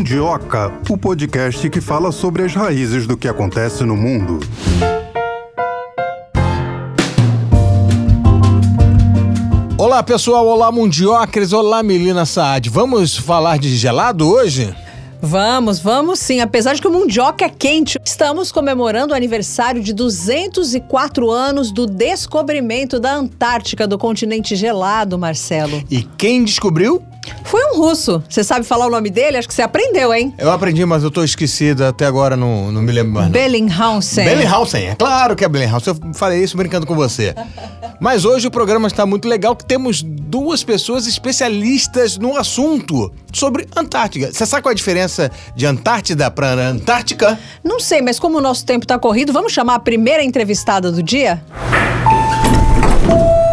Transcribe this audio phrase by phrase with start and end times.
[0.00, 4.40] Mundioca, o podcast que fala sobre as raízes do que acontece no mundo.
[9.76, 12.70] Olá pessoal, olá mundiocres, olá Melina Saad.
[12.70, 14.74] Vamos falar de gelado hoje?
[15.20, 16.40] Vamos, vamos sim.
[16.40, 21.84] Apesar de que o Mundioca é quente, estamos comemorando o aniversário de 204 anos do
[21.84, 25.84] descobrimento da Antártica, do continente gelado, Marcelo.
[25.90, 27.02] E quem descobriu?
[27.44, 28.22] Foi um russo.
[28.28, 29.36] Você sabe falar o nome dele?
[29.36, 30.34] Acho que você aprendeu, hein?
[30.38, 33.28] Eu aprendi, mas eu tô esquecido até agora, não, não me lembro mais.
[33.28, 34.24] Bellinghausen.
[34.24, 35.94] Bellinghausen, é claro que é Bellinghausen.
[36.04, 37.34] Eu falei isso brincando com você.
[38.00, 43.68] Mas hoje o programa está muito legal, que temos duas pessoas especialistas no assunto sobre
[43.76, 44.32] Antártica.
[44.32, 47.38] Você sabe qual é a diferença de Antártida para Antártica?
[47.64, 51.02] Não sei, mas como o nosso tempo está corrido, vamos chamar a primeira entrevistada do
[51.02, 51.42] dia?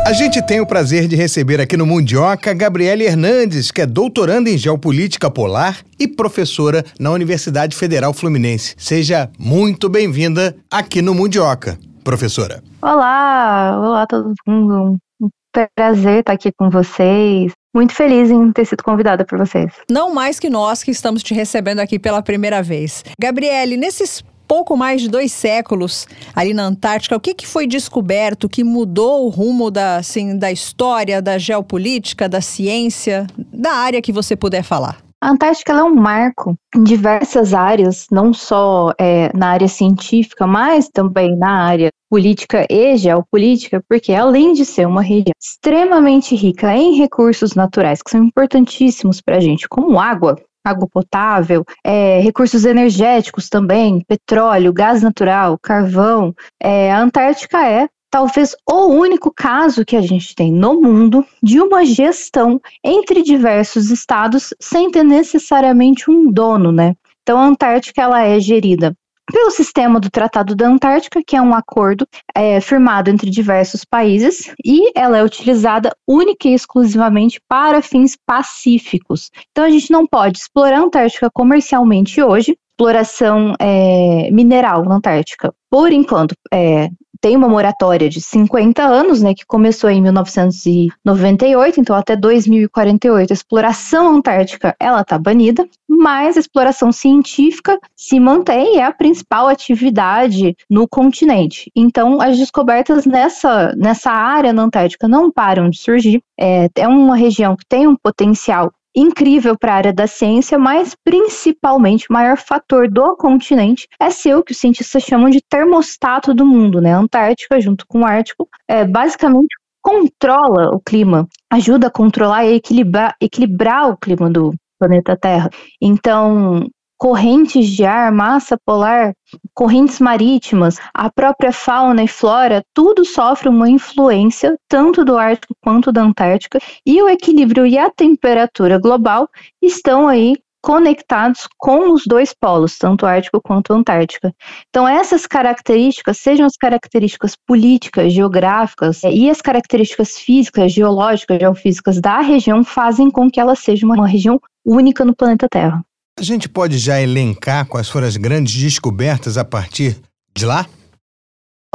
[0.08, 4.50] A gente tem o prazer de receber aqui no Mundioca Gabriele Hernandes, que é doutoranda
[4.50, 8.74] em Geopolítica Polar e professora na Universidade Federal Fluminense.
[8.78, 12.64] Seja muito bem-vinda aqui no Mundioca, professora.
[12.82, 14.98] Olá, olá todo mundo.
[15.20, 15.30] Um
[15.76, 17.52] prazer estar aqui com vocês.
[17.76, 19.74] Muito feliz em ter sido convidada por vocês.
[19.92, 23.04] Não mais que nós que estamos te recebendo aqui pela primeira vez.
[23.20, 28.48] Gabriele, nesses pouco mais de dois séculos ali na Antártica, o que, que foi descoberto
[28.48, 34.12] que mudou o rumo da, assim, da história, da geopolítica, da ciência, da área que
[34.12, 34.98] você puder falar?
[35.20, 40.90] A Antártica é um marco em diversas áreas, não só é, na área científica, mas
[40.90, 46.98] também na área política e geopolítica, porque além de ser uma região extremamente rica em
[46.98, 50.36] recursos naturais, que são importantíssimos para a gente, como água,
[50.70, 56.34] água potável, é, recursos energéticos também, petróleo, gás natural, carvão.
[56.62, 61.60] É, a Antártica é talvez o único caso que a gente tem no mundo de
[61.60, 66.96] uma gestão entre diversos estados sem ter necessariamente um dono, né?
[67.22, 68.96] Então a Antártica ela é gerida
[69.32, 74.54] pelo sistema do Tratado da Antártica, que é um acordo é, firmado entre diversos países,
[74.64, 79.30] e ela é utilizada única e exclusivamente para fins pacíficos.
[79.52, 85.54] Então a gente não pode explorar a Antártica comercialmente hoje, exploração é, mineral na Antártica.
[85.70, 86.90] Por enquanto, é,
[87.20, 93.34] tem uma moratória de 50 anos, né, que começou em 1998, então até 2048 a
[93.34, 100.56] exploração antártica ela está banida, mas a exploração científica se mantém é a principal atividade
[100.70, 101.72] no continente.
[101.76, 106.22] Então as descobertas nessa, nessa área na Antártica não param de surgir.
[106.40, 110.96] É, é uma região que tem um potencial incrível para a área da ciência, mas
[111.04, 116.34] principalmente o maior fator do continente é ser o que os cientistas chamam de termostato
[116.34, 116.94] do mundo, né?
[116.94, 122.56] A Antártica, junto com o Ártico, é, basicamente controla o clima, ajuda a controlar e
[122.56, 125.50] equilibrar, equilibrar o clima do planeta Terra.
[125.82, 129.14] Então, correntes de ar, massa polar,
[129.54, 135.92] correntes marítimas, a própria fauna e flora, tudo sofre uma influência tanto do Ártico quanto
[135.92, 139.30] da Antártica, e o equilíbrio e a temperatura global
[139.62, 140.36] estão aí
[140.68, 144.34] conectados com os dois polos, tanto Ártico quanto Antártica.
[144.70, 152.02] Então, essas características, sejam as características políticas, geográficas é, e as características físicas, geológicas, geofísicas
[152.02, 155.87] da região, fazem com que ela seja uma região única no planeta Terra.
[156.20, 160.02] A gente pode já elencar quais foram as grandes descobertas a partir
[160.36, 160.66] de lá?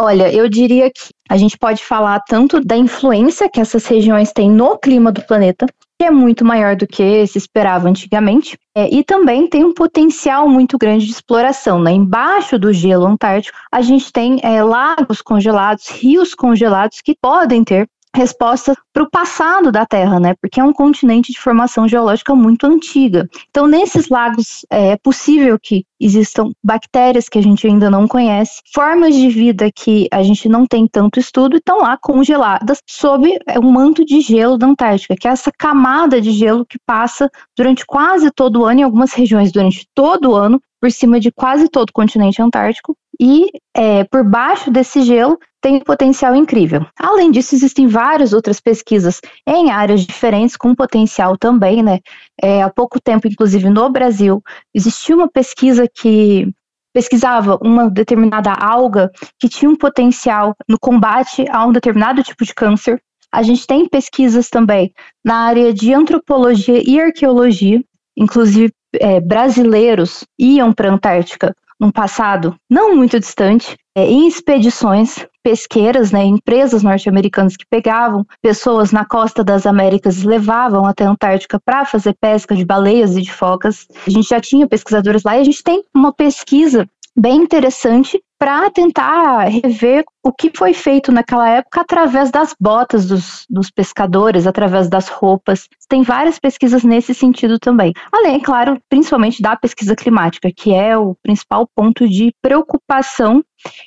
[0.01, 4.51] Olha, eu diria que a gente pode falar tanto da influência que essas regiões têm
[4.51, 5.67] no clima do planeta,
[5.97, 10.49] que é muito maior do que se esperava antigamente, é, e também tem um potencial
[10.49, 11.81] muito grande de exploração.
[11.81, 11.93] Né?
[11.93, 17.87] Embaixo do gelo antártico, a gente tem é, lagos congelados, rios congelados que podem ter
[18.15, 20.35] resposta para o passado da Terra, né?
[20.41, 23.29] Porque é um continente de formação geológica muito antiga.
[23.49, 28.61] Então, nesses lagos é, é possível que existam bactérias que a gente ainda não conhece,
[28.75, 33.39] formas de vida que a gente não tem tanto estudo, e estão lá congeladas sob
[33.47, 37.31] é, um manto de gelo da Antártica, que é essa camada de gelo que passa
[37.57, 41.31] durante quase todo o ano, em algumas regiões durante todo o ano, por cima de
[41.31, 46.85] quase todo o continente antártico, e é, por baixo desse gelo tem um potencial incrível.
[46.99, 52.01] Além disso, existem várias outras pesquisas em áreas diferentes com potencial também, né?
[52.43, 54.43] É, há pouco tempo, inclusive no Brasil,
[54.75, 56.53] existiu uma pesquisa que
[56.93, 62.55] pesquisava uma determinada alga que tinha um potencial no combate a um determinado tipo de
[62.55, 63.01] câncer.
[63.33, 64.93] A gente tem pesquisas também
[65.25, 67.83] na área de antropologia e arqueologia,
[68.17, 75.27] inclusive é, brasileiros iam para a Antártica num passado não muito distante é, em expedições
[75.43, 81.11] pesqueiras, né, empresas norte-americanas que pegavam pessoas na costa das Américas e levavam até a
[81.11, 83.89] Antártica para fazer pesca de baleias e de focas.
[84.07, 88.69] A gente já tinha pesquisadores lá e a gente tem uma pesquisa bem interessante para
[88.71, 94.89] tentar rever o que foi feito naquela época através das botas dos, dos, pescadores, através
[94.89, 95.69] das roupas.
[95.89, 97.93] Tem várias pesquisas nesse sentido também.
[98.11, 103.45] Além, claro, principalmente da pesquisa climática, que é o principal ponto de preocupação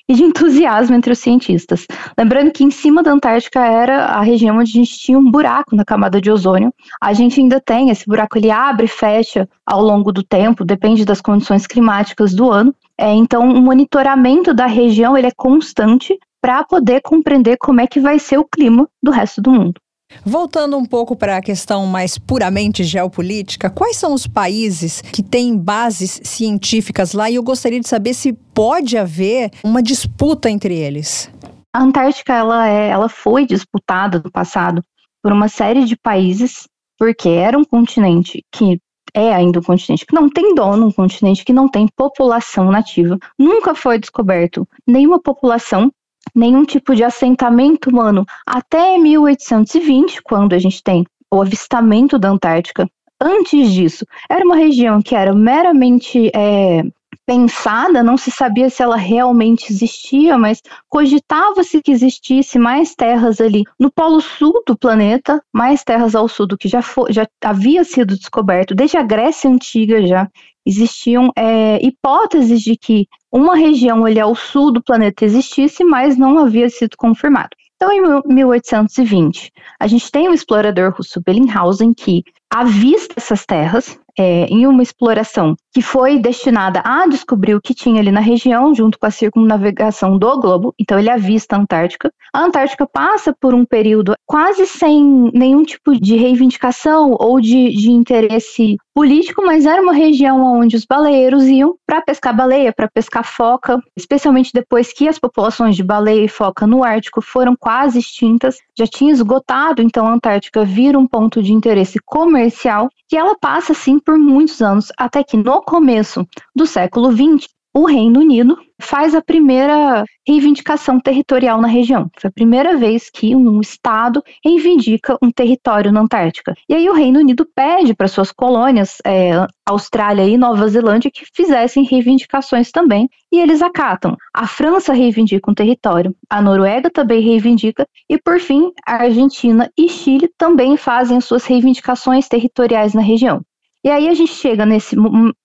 [0.08, 1.86] e de entusiasmo entre os cientistas.
[2.18, 5.76] Lembrando que em cima da Antártica era a região onde a gente tinha um buraco
[5.76, 6.74] na camada de ozônio.
[7.02, 11.04] A gente ainda tem esse buraco, ele abre e fecha ao longo do tempo, depende
[11.04, 12.74] das condições climáticas do ano.
[13.00, 18.00] É, então, o monitoramento da região ele é constante para poder compreender como é que
[18.00, 19.82] vai ser o clima do resto do mundo.
[20.24, 25.58] Voltando um pouco para a questão mais puramente geopolítica, quais são os países que têm
[25.58, 27.30] bases científicas lá?
[27.30, 31.30] E eu gostaria de saber se pode haver uma disputa entre eles.
[31.76, 34.82] A Antártica ela, é, ela foi disputada no passado
[35.22, 38.80] por uma série de países, porque era um continente que
[39.14, 43.18] é ainda um continente que não tem dono, um continente que não tem população nativa.
[43.38, 45.92] Nunca foi descoberto nenhuma população,
[46.34, 52.90] nenhum tipo de assentamento humano até 1820, quando a gente tem o avistamento da Antártica.
[53.22, 56.84] Antes disso, era uma região que era meramente é,
[57.26, 63.64] pensada, não se sabia se ela realmente existia, mas cogitava-se que existisse mais terras ali
[63.80, 68.16] no polo sul do planeta, mais terras ao sul do que já, já havia sido
[68.16, 70.30] descoberto desde a Grécia Antiga já.
[70.66, 76.40] Existiam é, hipóteses de que uma região ali ao sul do planeta existisse, mas não
[76.40, 77.50] havia sido confirmado.
[77.76, 84.46] Então, em 1820, a gente tem o explorador russo Bellinghausen que avista essas terras é,
[84.46, 88.98] em uma exploração que foi destinada a descobrir o que tinha ali na região, junto
[88.98, 90.74] com a circunnavegação do globo.
[90.80, 92.12] Então, ele avista a Antártica.
[92.34, 97.92] A Antártica passa por um período quase sem nenhum tipo de reivindicação ou de, de
[97.92, 103.26] interesse político, mas era uma região onde os baleeiros iam para pescar baleia, para pescar
[103.26, 108.58] foca, especialmente depois que as populações de baleia e foca no Ártico foram quase extintas,
[108.78, 113.74] já tinha esgotado, então a Antártica vira um ponto de interesse comercial, e ela passa
[113.74, 116.26] assim por muitos anos, até que no começo
[116.56, 122.10] do século XX, o Reino Unido faz a primeira reivindicação territorial na região.
[122.18, 126.54] Foi a primeira vez que um Estado reivindica um território na Antártica.
[126.70, 129.32] E aí o Reino Unido pede para suas colônias, é,
[129.66, 134.16] Austrália e Nova Zelândia, que fizessem reivindicações também, e eles acatam.
[134.34, 139.90] A França reivindica um território, a Noruega também reivindica, e por fim, a Argentina e
[139.90, 143.42] Chile também fazem suas reivindicações territoriais na região.
[143.86, 144.96] E aí a gente chega nesse,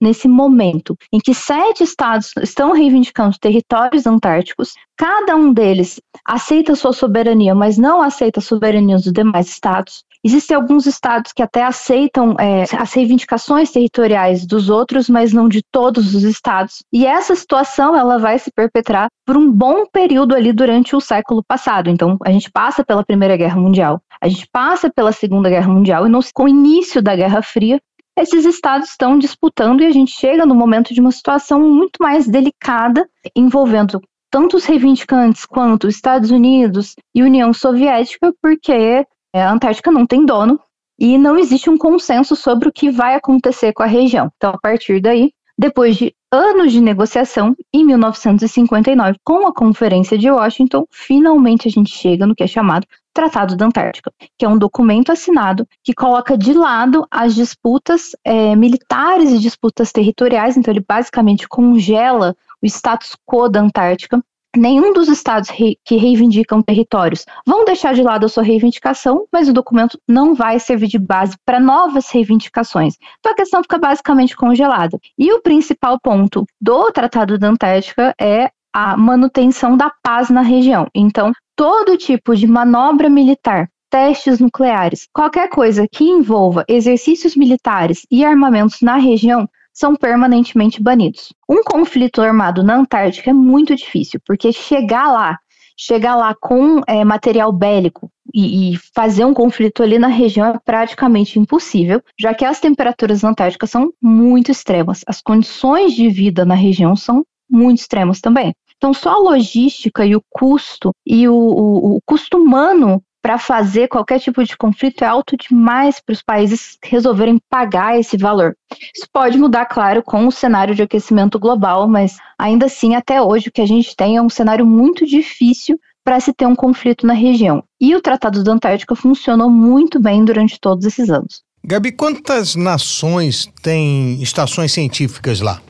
[0.00, 6.94] nesse momento em que sete estados estão reivindicando territórios antárticos, cada um deles aceita sua
[6.94, 10.04] soberania, mas não aceita a soberania dos demais estados.
[10.24, 15.62] Existem alguns estados que até aceitam é, as reivindicações territoriais dos outros, mas não de
[15.70, 16.82] todos os estados.
[16.90, 21.42] E essa situação ela vai se perpetrar por um bom período ali durante o século
[21.46, 21.88] passado.
[21.88, 26.06] Então, a gente passa pela Primeira Guerra Mundial, a gente passa pela Segunda Guerra Mundial
[26.06, 27.80] e no, com o início da Guerra Fria,
[28.18, 32.26] esses estados estão disputando e a gente chega no momento de uma situação muito mais
[32.26, 39.50] delicada, envolvendo tanto os reivindicantes quanto os Estados Unidos e União Soviética, porque é, a
[39.50, 40.60] Antártica não tem dono
[40.98, 44.30] e não existe um consenso sobre o que vai acontecer com a região.
[44.36, 50.30] Então, a partir daí, depois de anos de negociação, em 1959, com a Conferência de
[50.30, 54.56] Washington, finalmente a gente chega no que é chamado Tratado da Antártica, que é um
[54.56, 60.84] documento assinado que coloca de lado as disputas é, militares e disputas territoriais, então ele
[60.86, 64.22] basicamente congela o status quo da Antártica.
[64.56, 69.48] Nenhum dos estados rei, que reivindicam territórios vão deixar de lado a sua reivindicação, mas
[69.48, 72.96] o documento não vai servir de base para novas reivindicações.
[73.20, 74.98] Então a questão fica basicamente congelada.
[75.16, 80.86] E o principal ponto do Tratado da Antártica é a manutenção da paz na região.
[80.94, 88.24] Então, todo tipo de manobra militar, testes nucleares, qualquer coisa que envolva exercícios militares e
[88.24, 91.32] armamentos na região são permanentemente banidos.
[91.48, 95.38] Um conflito armado na Antártica é muito difícil, porque chegar lá,
[95.76, 100.58] chegar lá com é, material bélico e, e, fazer um conflito ali na região é
[100.64, 105.00] praticamente impossível, já que as temperaturas na Antártica são muito extremas.
[105.06, 108.54] As condições de vida na região são muito extremos também.
[108.76, 113.88] Então, só a logística e o custo e o, o, o custo humano para fazer
[113.88, 118.56] qualquer tipo de conflito é alto demais para os países resolverem pagar esse valor.
[118.96, 123.48] Isso pode mudar, claro, com o cenário de aquecimento global, mas ainda assim, até hoje,
[123.48, 127.06] o que a gente tem é um cenário muito difícil para se ter um conflito
[127.06, 127.62] na região.
[127.78, 131.42] E o Tratado da Antártica funcionou muito bem durante todos esses anos.
[131.62, 135.60] Gabi, quantas nações têm estações científicas lá?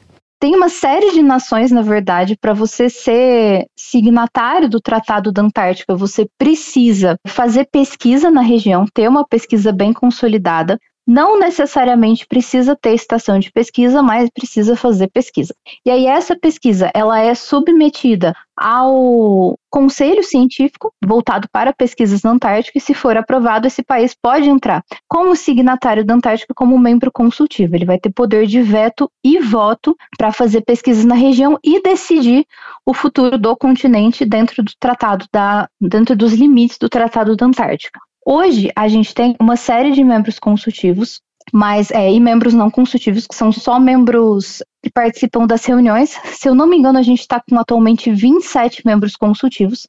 [0.40, 5.94] Tem uma série de nações, na verdade, para você ser signatário do Tratado da Antártica,
[5.94, 10.78] você precisa fazer pesquisa na região, ter uma pesquisa bem consolidada,
[11.11, 15.52] não necessariamente precisa ter estação de pesquisa, mas precisa fazer pesquisa.
[15.85, 22.79] E aí essa pesquisa, ela é submetida ao conselho científico voltado para pesquisas na Antártica
[22.79, 27.75] e se for aprovado, esse país pode entrar como signatário da Antártica como membro consultivo.
[27.75, 32.47] Ele vai ter poder de veto e voto para fazer pesquisas na região e decidir
[32.87, 37.99] o futuro do continente dentro do tratado da dentro dos limites do Tratado da Antártica.
[38.24, 41.20] Hoje, a gente tem uma série de membros consultivos,
[41.52, 46.10] mas é, e membros não consultivos, que são só membros que participam das reuniões.
[46.24, 49.86] Se eu não me engano, a gente está com atualmente 27 membros consultivos.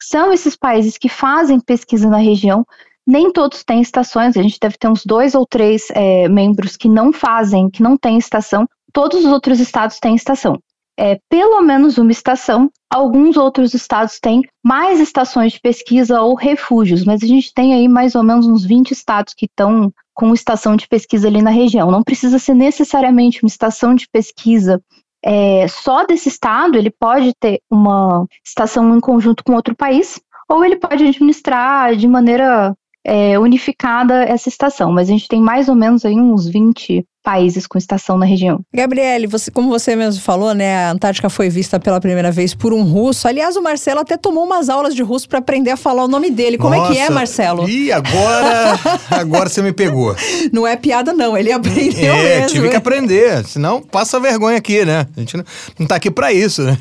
[0.00, 2.64] São esses países que fazem pesquisa na região.
[3.06, 6.88] Nem todos têm estações, a gente deve ter uns dois ou três é, membros que
[6.88, 8.66] não fazem, que não têm estação.
[8.92, 10.60] Todos os outros estados têm estação
[10.98, 12.70] é, pelo menos uma estação.
[12.92, 17.88] Alguns outros estados têm mais estações de pesquisa ou refúgios, mas a gente tem aí
[17.88, 21.90] mais ou menos uns 20 estados que estão com estação de pesquisa ali na região.
[21.90, 24.80] Não precisa ser necessariamente uma estação de pesquisa
[25.24, 30.64] é, só desse estado, ele pode ter uma estação em conjunto com outro país, ou
[30.64, 35.74] ele pode administrar de maneira é, unificada essa estação, mas a gente tem mais ou
[35.74, 38.60] menos aí uns 20 países com estação na região.
[38.74, 42.72] Gabriele, você, como você mesmo falou, né, a Antártica foi vista pela primeira vez por
[42.72, 43.28] um russo.
[43.28, 46.30] Aliás, o Marcelo até tomou umas aulas de russo para aprender a falar o nome
[46.30, 46.58] dele.
[46.58, 47.68] Como Nossa, é que é, Marcelo?
[47.68, 48.78] E agora,
[49.10, 50.16] agora você me pegou.
[50.52, 52.48] Não é piada não, ele aprendeu é, mesmo.
[52.48, 55.06] tive que aprender, senão passa vergonha aqui, né?
[55.16, 55.44] A gente não,
[55.78, 56.76] não tá aqui para isso, né?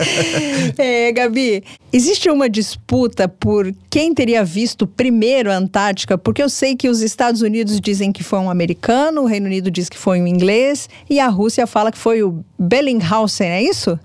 [0.78, 6.74] é, Gabi, existe uma disputa por quem teria visto primeiro a Antártica, porque eu sei
[6.76, 9.98] que os Estados Unidos dizem que foi um americano, o Reino Unido Unido diz que
[9.98, 13.98] foi um inglês e a Rússia fala que foi o Bellinghausen, é isso?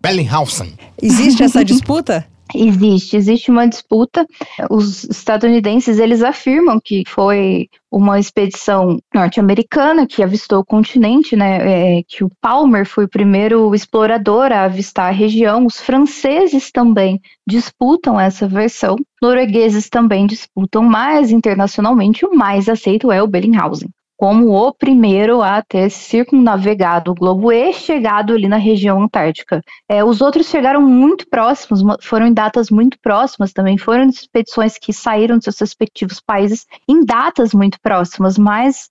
[0.00, 0.74] Bellinghausen.
[1.00, 2.26] Existe essa disputa?
[2.54, 4.26] Existe, existe uma disputa.
[4.70, 11.98] Os estadunidenses eles afirmam que foi uma expedição norte-americana que avistou o continente, né?
[11.98, 15.64] É, que o Palmer foi o primeiro explorador a avistar a região.
[15.64, 18.96] Os franceses também disputam essa versão.
[19.22, 23.88] Noruegueses também disputam, mas internacionalmente o mais aceito é o Bellinghausen
[24.24, 29.60] como o primeiro a ter circunnavegado o globo e chegado ali na região antártica.
[29.86, 34.94] É, os outros chegaram muito próximos, foram em datas muito próximas também, foram expedições que
[34.94, 38.88] saíram de seus respectivos países em datas muito próximas, mas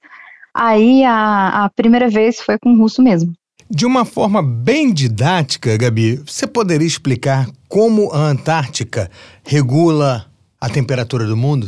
[0.54, 3.34] aí a, a primeira vez foi com o russo mesmo.
[3.68, 9.10] De uma forma bem didática, Gabi, você poderia explicar como a Antártica
[9.44, 10.28] regula
[10.62, 11.68] a temperatura do mundo?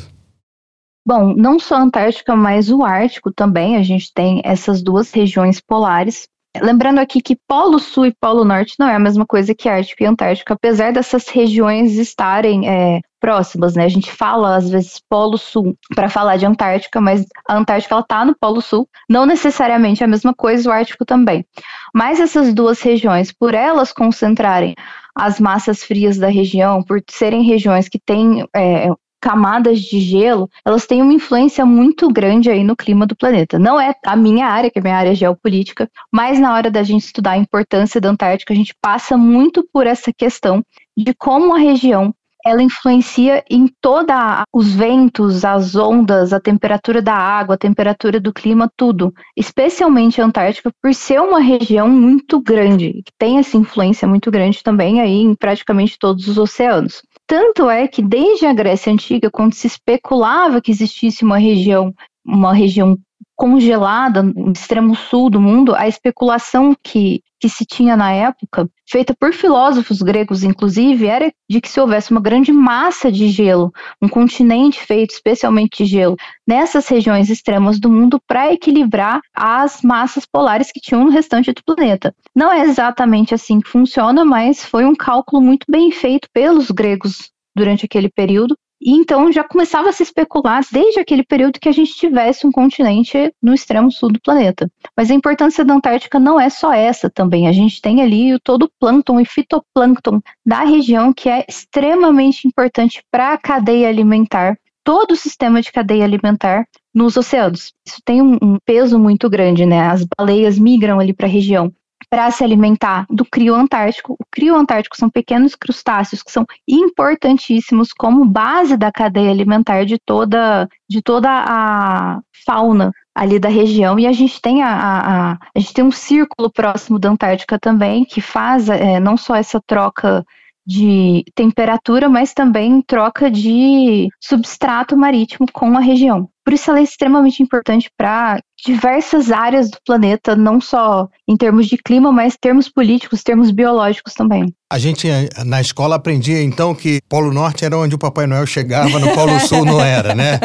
[1.05, 5.61] Bom, não só a Antártica, mas o Ártico também, a gente tem essas duas regiões
[5.61, 6.27] polares.
[6.61, 10.01] Lembrando aqui que Polo Sul e Polo Norte não é a mesma coisa que Ártico
[10.01, 13.83] e Antártico, apesar dessas regiões estarem é, próximas, né?
[13.83, 18.03] A gente fala às vezes Polo Sul para falar de Antártica, mas a Antártica ela
[18.03, 21.45] tá no Polo Sul, não necessariamente a mesma coisa o Ártico também.
[21.93, 24.75] Mas essas duas regiões, por elas concentrarem
[25.13, 28.89] as massas frias da região, por serem regiões que têm é,
[29.25, 33.57] camadas de gelo, elas têm uma influência muito grande aí no clima do planeta.
[33.57, 36.83] Não é a minha área, que é a minha área geopolítica, mas na hora da
[36.83, 40.63] gente estudar a importância da Antártica, a gente passa muito por essa questão
[40.95, 42.13] de como a região
[42.45, 48.31] ela influencia em toda os ventos, as ondas, a temperatura da água, a temperatura do
[48.31, 49.11] clima, tudo.
[49.35, 54.61] Especialmente a Antártica, por ser uma região muito grande, que tem essa influência muito grande
[54.61, 57.01] também aí em praticamente todos os oceanos.
[57.27, 62.53] Tanto é que desde a Grécia Antiga, quando se especulava que existisse uma região, uma
[62.53, 62.97] região
[63.35, 69.13] congelada no extremo sul do mundo, a especulação que, que se tinha na época, feita
[69.19, 74.07] por filósofos gregos inclusive, era de que se houvesse uma grande massa de gelo, um
[74.07, 76.15] continente feito especialmente de gelo,
[76.47, 81.63] nessas regiões extremas do mundo para equilibrar as massas polares que tinham no restante do
[81.63, 82.15] planeta.
[82.35, 87.31] Não é exatamente assim que funciona, mas foi um cálculo muito bem feito pelos gregos
[87.55, 91.71] durante aquele período E então já começava a se especular desde aquele período que a
[91.71, 94.71] gente tivesse um continente no extremo sul do planeta.
[94.95, 97.47] Mas a importância da Antártica não é só essa também.
[97.47, 103.03] A gente tem ali todo o plâncton e fitoplâncton da região que é extremamente importante
[103.09, 107.73] para a cadeia alimentar, todo o sistema de cadeia alimentar nos oceanos.
[107.83, 109.81] Isso tem um, um peso muito grande, né?
[109.81, 111.73] As baleias migram ali para a região
[112.15, 114.13] para se alimentar do crio antártico.
[114.13, 119.97] O crio antártico são pequenos crustáceos que são importantíssimos como base da cadeia alimentar de
[119.99, 125.37] toda, de toda a fauna ali da região e a gente tem a, a, a,
[125.53, 129.59] a gente tem um círculo próximo da Antártica também que faz é, não só essa
[129.67, 130.25] troca
[130.65, 136.29] de temperatura, mas também troca de substrato marítimo com a região.
[136.45, 141.65] Por isso ela é extremamente importante para diversas áreas do planeta, não só em termos
[141.65, 144.53] de clima, mas termos políticos, termos biológicos também.
[144.71, 145.07] A gente
[145.43, 149.39] na escola aprendia então que Polo Norte era onde o Papai Noel chegava, no Polo
[149.41, 150.39] Sul não era, né?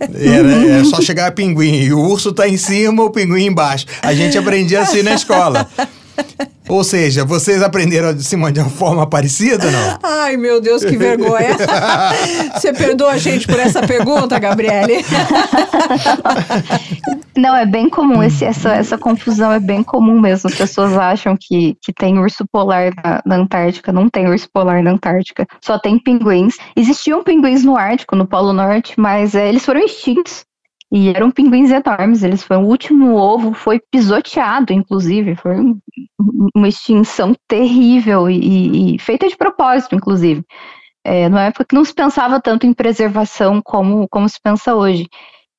[0.00, 3.86] Era, era só chegar pinguim e o urso está em cima, o pinguim embaixo.
[4.02, 5.68] A gente aprendia assim na escola.
[6.68, 9.98] Ou seja, vocês aprenderam de cima de uma forma parecida, não?
[10.02, 11.56] Ai, meu Deus, que vergonha.
[12.54, 15.04] Você perdoa a gente por essa pergunta, Gabriele?
[17.36, 20.50] Não, é bem comum, esse, essa, essa confusão é bem comum mesmo.
[20.50, 24.82] As pessoas acham que, que tem urso polar na, na Antártica, não tem urso polar
[24.82, 26.56] na Antártica, só tem pinguins.
[26.76, 30.44] Existiam pinguins no Ártico, no Polo Norte, mas é, eles foram extintos.
[30.94, 35.56] E eram pinguins enormes, eles foram o último ovo, foi pisoteado, inclusive, foi
[36.54, 40.44] uma extinção terrível e, e feita de propósito, inclusive.
[41.02, 45.08] É, numa época que não se pensava tanto em preservação como, como se pensa hoje.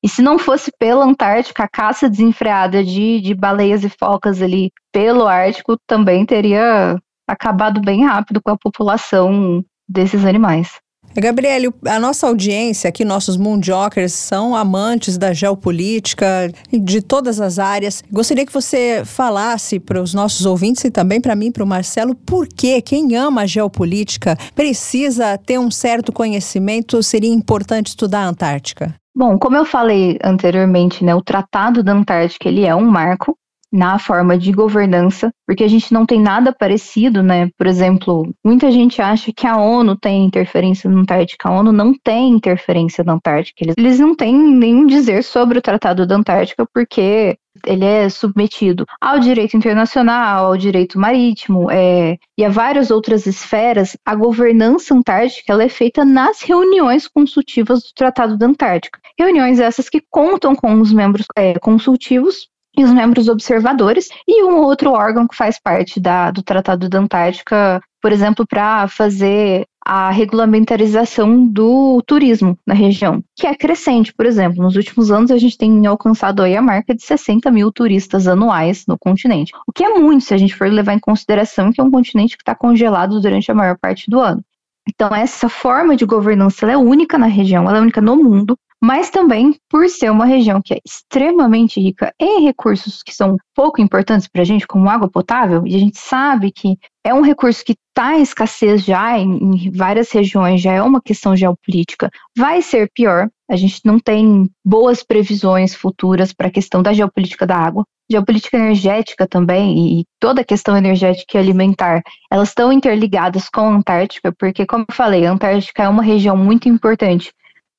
[0.04, 4.72] E se não fosse pela Antártica, a caça desenfreada de, de baleias e focas ali
[4.92, 6.96] pelo Ártico também teria
[7.28, 10.83] acabado bem rápido com a população desses animais.
[11.16, 18.04] Gabriele, a nossa audiência aqui, nossos Moonjokers, são amantes da geopolítica, de todas as áreas.
[18.12, 22.16] Gostaria que você falasse para os nossos ouvintes e também para mim, para o Marcelo,
[22.16, 28.28] por que quem ama a geopolítica precisa ter um certo conhecimento, seria importante estudar a
[28.28, 28.96] Antártica?
[29.16, 33.38] Bom, como eu falei anteriormente, né, o Tratado da Antártica ele é um marco
[33.74, 37.50] na forma de governança, porque a gente não tem nada parecido, né?
[37.58, 41.50] Por exemplo, muita gente acha que a ONU tem interferência na Antártica.
[41.50, 43.64] A ONU não tem interferência na Antártica.
[43.64, 48.86] Eles, eles não têm nenhum dizer sobre o Tratado da Antártica, porque ele é submetido
[49.00, 55.62] ao direito internacional, ao direito marítimo é, e a várias outras esferas, a governança antártica
[55.62, 59.00] é feita nas reuniões consultivas do Tratado da Antártica.
[59.18, 64.62] Reuniões essas que contam com os membros é, consultivos e os membros observadores, e um
[64.62, 70.10] outro órgão que faz parte da, do Tratado da Antártica, por exemplo, para fazer a
[70.12, 74.64] regulamentarização do turismo na região, que é crescente, por exemplo.
[74.64, 78.86] Nos últimos anos, a gente tem alcançado aí a marca de 60 mil turistas anuais
[78.88, 81.84] no continente, o que é muito se a gente for levar em consideração que é
[81.84, 84.44] um continente que está congelado durante a maior parte do ano.
[84.88, 89.10] Então, essa forma de governança é única na região, ela é única no mundo, mas
[89.10, 94.28] também por ser uma região que é extremamente rica em recursos que são pouco importantes
[94.28, 97.78] para a gente, como água potável, e a gente sabe que é um recurso que
[97.88, 102.92] está em escassez já em, em várias regiões, já é uma questão geopolítica, vai ser
[102.94, 103.30] pior.
[103.50, 108.58] A gente não tem boas previsões futuras para a questão da geopolítica da água geopolítica
[108.58, 114.32] energética também e toda a questão energética e alimentar, elas estão interligadas com a Antártica,
[114.38, 117.32] porque, como eu falei, a Antártica é uma região muito importante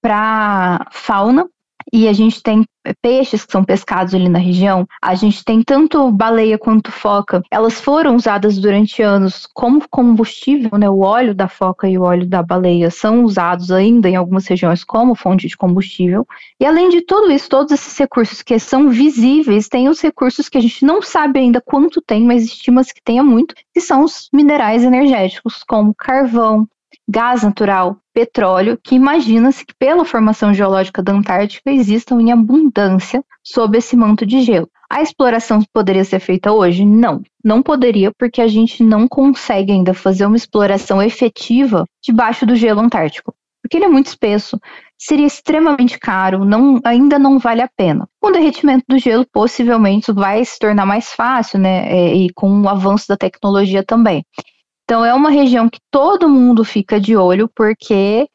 [0.04, 1.48] para fauna
[1.90, 2.62] e a gente tem
[3.00, 7.42] peixes que são pescados ali na região, a gente tem tanto baleia quanto foca.
[7.50, 10.90] Elas foram usadas durante anos como combustível, né?
[10.90, 14.84] O óleo da foca e o óleo da baleia são usados ainda em algumas regiões
[14.84, 16.26] como fonte de combustível.
[16.60, 20.58] E além de tudo isso, todos esses recursos que são visíveis, tem os recursos que
[20.58, 24.28] a gente não sabe ainda quanto tem, mas estima-se que tenha muito, que são os
[24.30, 26.68] minerais energéticos, como carvão,
[27.08, 33.76] gás natural, petróleo, que imagina-se que pela formação geológica da Antártica existam em abundância sob
[33.76, 34.70] esse manto de gelo.
[34.88, 36.84] A exploração poderia ser feita hoje?
[36.84, 42.54] Não, não poderia, porque a gente não consegue ainda fazer uma exploração efetiva debaixo do
[42.54, 44.60] gelo antártico, porque ele é muito espesso,
[44.96, 48.08] seria extremamente caro, não, ainda não vale a pena.
[48.22, 51.88] O derretimento do gelo, possivelmente vai se tornar mais fácil, né?
[51.90, 54.24] É, e com o avanço da tecnologia também.
[54.84, 58.28] Então, é uma região que todo mundo fica de olho, porque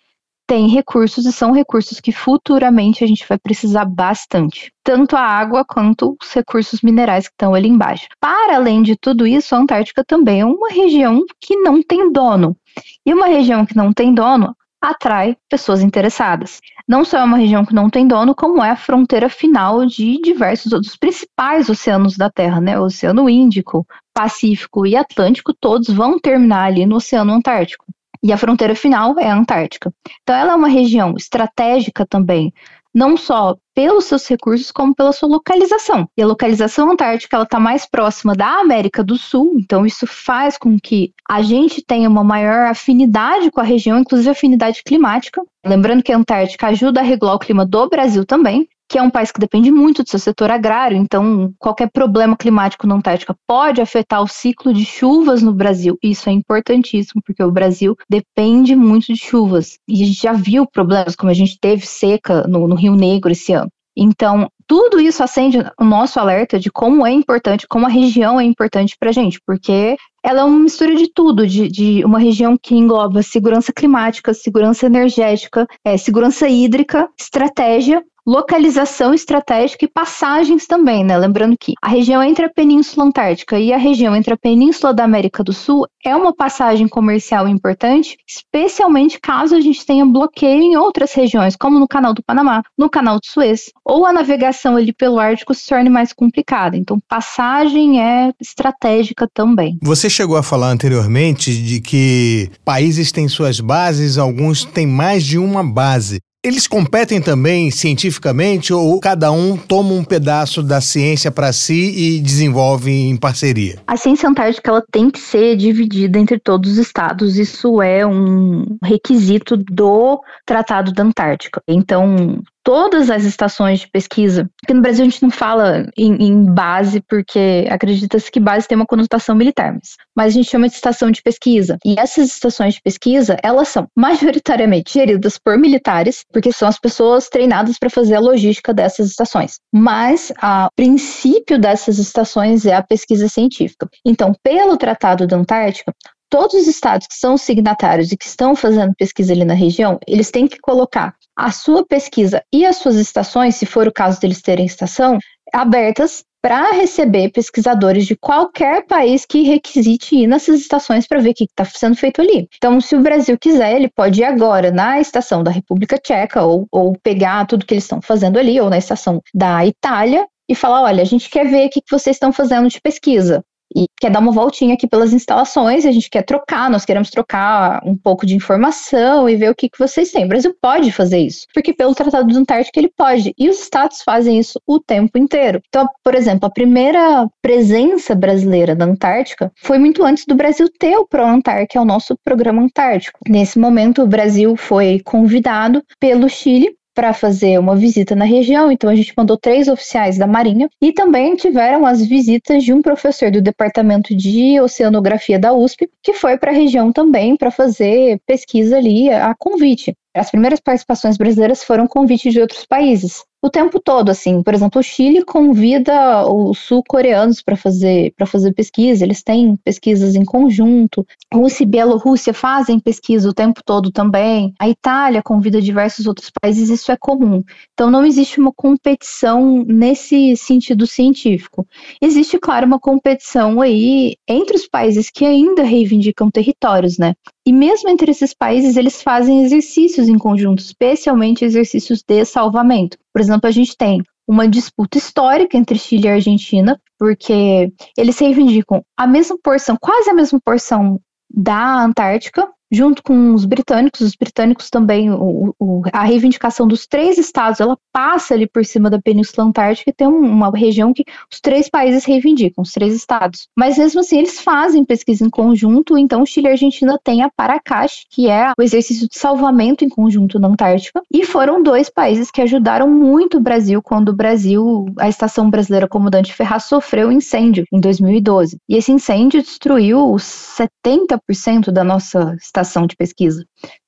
[0.47, 4.73] tem recursos e são recursos que futuramente a gente vai precisar bastante.
[4.83, 8.07] Tanto a água quanto os recursos minerais que estão ali embaixo.
[8.19, 12.57] Para além de tudo isso, a Antártica também é uma região que não tem dono.
[13.05, 16.61] E uma região que não tem dono, atrai pessoas interessadas.
[16.87, 20.19] Não só é uma região que não tem dono, como é a fronteira final de
[20.21, 22.79] diversos dos principais oceanos da Terra, né?
[22.79, 27.85] O Oceano Índico, Pacífico e Atlântico, todos vão terminar ali no Oceano Antártico.
[28.21, 29.93] E a fronteira final é a Antártica.
[30.21, 32.53] Então, ela é uma região estratégica também,
[32.93, 36.07] não só pelos seus recursos, como pela sua localização.
[36.17, 40.57] E a localização antártica ela está mais próxima da América do Sul, então isso faz
[40.57, 45.41] com que a gente tenha uma maior afinidade com a região, inclusive afinidade climática.
[45.65, 49.09] Lembrando que a Antártica ajuda a regular o clima do Brasil também que é um
[49.09, 53.79] país que depende muito do seu setor agrário, então qualquer problema climático na Antártica pode
[53.79, 55.95] afetar o ciclo de chuvas no Brasil.
[56.01, 59.77] Isso é importantíssimo, porque o Brasil depende muito de chuvas.
[59.87, 63.31] E a gente já viu problemas, como a gente teve seca no, no Rio Negro
[63.31, 63.69] esse ano.
[63.95, 68.43] Então, tudo isso acende o nosso alerta de como é importante, como a região é
[68.43, 72.57] importante para a gente, porque ela é uma mistura de tudo, de, de, uma região
[72.57, 81.03] que engloba segurança climática, segurança energética, é, segurança hídrica, estratégia, localização estratégica e passagens também,
[81.03, 81.17] né?
[81.17, 85.03] Lembrando que a região entre a Península Antártica e a região entre a Península da
[85.03, 90.77] América do Sul é uma passagem comercial importante, especialmente caso a gente tenha bloqueio em
[90.77, 94.93] outras regiões, como no Canal do Panamá, no Canal do Suez, ou a navegação ali
[94.93, 96.77] pelo Ártico se torne mais complicada.
[96.77, 99.75] Então, passagem é estratégica também.
[99.81, 105.39] Você chegou a falar anteriormente de que países têm suas bases, alguns têm mais de
[105.39, 106.19] uma base.
[106.49, 112.19] Eles competem também cientificamente ou cada um toma um pedaço da ciência para si e
[112.19, 113.77] desenvolve em parceria?
[113.85, 117.37] A ciência antártica ela tem que ser dividida entre todos os estados.
[117.37, 121.61] Isso é um requisito do Tratado da Antártica.
[121.67, 124.49] Então, todas as estações de pesquisa.
[124.59, 128.75] Porque no Brasil a gente não fala em, em base, porque acredita-se que base tem
[128.75, 131.77] uma conotação militar, mas, mas a gente chama de estação de pesquisa.
[131.85, 137.29] E essas estações de pesquisa, elas são majoritariamente geridas por militares, porque são as pessoas
[137.29, 139.59] treinadas para fazer a logística dessas estações.
[139.73, 143.87] Mas o princípio dessas estações é a pesquisa científica.
[144.05, 145.93] Então, pelo Tratado da Antártica,
[146.29, 150.29] todos os estados que são signatários e que estão fazendo pesquisa ali na região, eles
[150.29, 154.41] têm que colocar a sua pesquisa e as suas estações, se for o caso deles
[154.41, 155.17] terem estação,
[155.53, 161.33] abertas para receber pesquisadores de qualquer país que requisite ir nessas estações para ver o
[161.33, 162.47] que está sendo feito ali.
[162.57, 166.67] Então, se o Brasil quiser, ele pode ir agora na estação da República Tcheca ou,
[166.71, 170.83] ou pegar tudo que eles estão fazendo ali, ou na estação da Itália e falar:
[170.83, 173.43] olha, a gente quer ver o que vocês estão fazendo de pesquisa
[173.75, 177.81] e quer dar uma voltinha aqui pelas instalações, a gente quer trocar, nós queremos trocar
[177.85, 180.25] um pouco de informação e ver o que, que vocês têm.
[180.25, 184.01] O Brasil pode fazer isso, porque pelo Tratado do Antártico ele pode, e os estados
[184.01, 185.61] fazem isso o tempo inteiro.
[185.67, 190.97] Então, por exemplo, a primeira presença brasileira na Antártica foi muito antes do Brasil ter
[190.97, 193.19] o ProAntar, que é o nosso programa antártico.
[193.27, 198.89] Nesse momento, o Brasil foi convidado pelo Chile para fazer uma visita na região, então
[198.89, 203.31] a gente mandou três oficiais da Marinha e também tiveram as visitas de um professor
[203.31, 208.77] do Departamento de Oceanografia da USP, que foi para a região também para fazer pesquisa
[208.77, 209.95] ali a convite.
[210.15, 214.43] As primeiras participações brasileiras foram convite de outros países o tempo todo, assim.
[214.43, 220.15] Por exemplo, o Chile convida os sul-coreanos para fazer para fazer pesquisa, eles têm pesquisas
[220.15, 221.05] em conjunto.
[221.33, 224.53] Rússia e Bielorrússia fazem pesquisa o tempo todo também.
[224.59, 227.41] A Itália convida diversos outros países, isso é comum.
[227.73, 231.65] Então não existe uma competição nesse sentido científico.
[232.01, 237.13] Existe, claro, uma competição aí entre os países que ainda reivindicam territórios, né?
[237.49, 242.95] E mesmo entre esses países, eles fazem exercícios em conjunto, especialmente exercícios de salvamento.
[243.11, 248.83] Por exemplo, a gente tem uma disputa histórica entre Chile e Argentina, porque eles reivindicam
[248.95, 254.69] a mesma porção, quase a mesma porção da Antártica, junto com os britânicos, os britânicos
[254.69, 259.47] também, o, o, a reivindicação dos três estados, ela passa ali por cima da Península
[259.47, 263.47] Antártica e tem uma região que os três países reivindicam, os três estados.
[263.57, 268.05] Mas mesmo assim, eles fazem pesquisa em conjunto, então Chile e Argentina têm a Paracash,
[268.09, 272.41] que é o exercício de salvamento em conjunto na Antártica, e foram dois países que
[272.41, 277.65] ajudaram muito o Brasil quando o Brasil, a estação brasileira comandante Ferraz sofreu um incêndio
[277.71, 278.57] em 2012.
[278.67, 283.45] E esse incêndio destruiu 70% da nossa estação estação de pesquisa.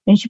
[0.07, 0.29] A gente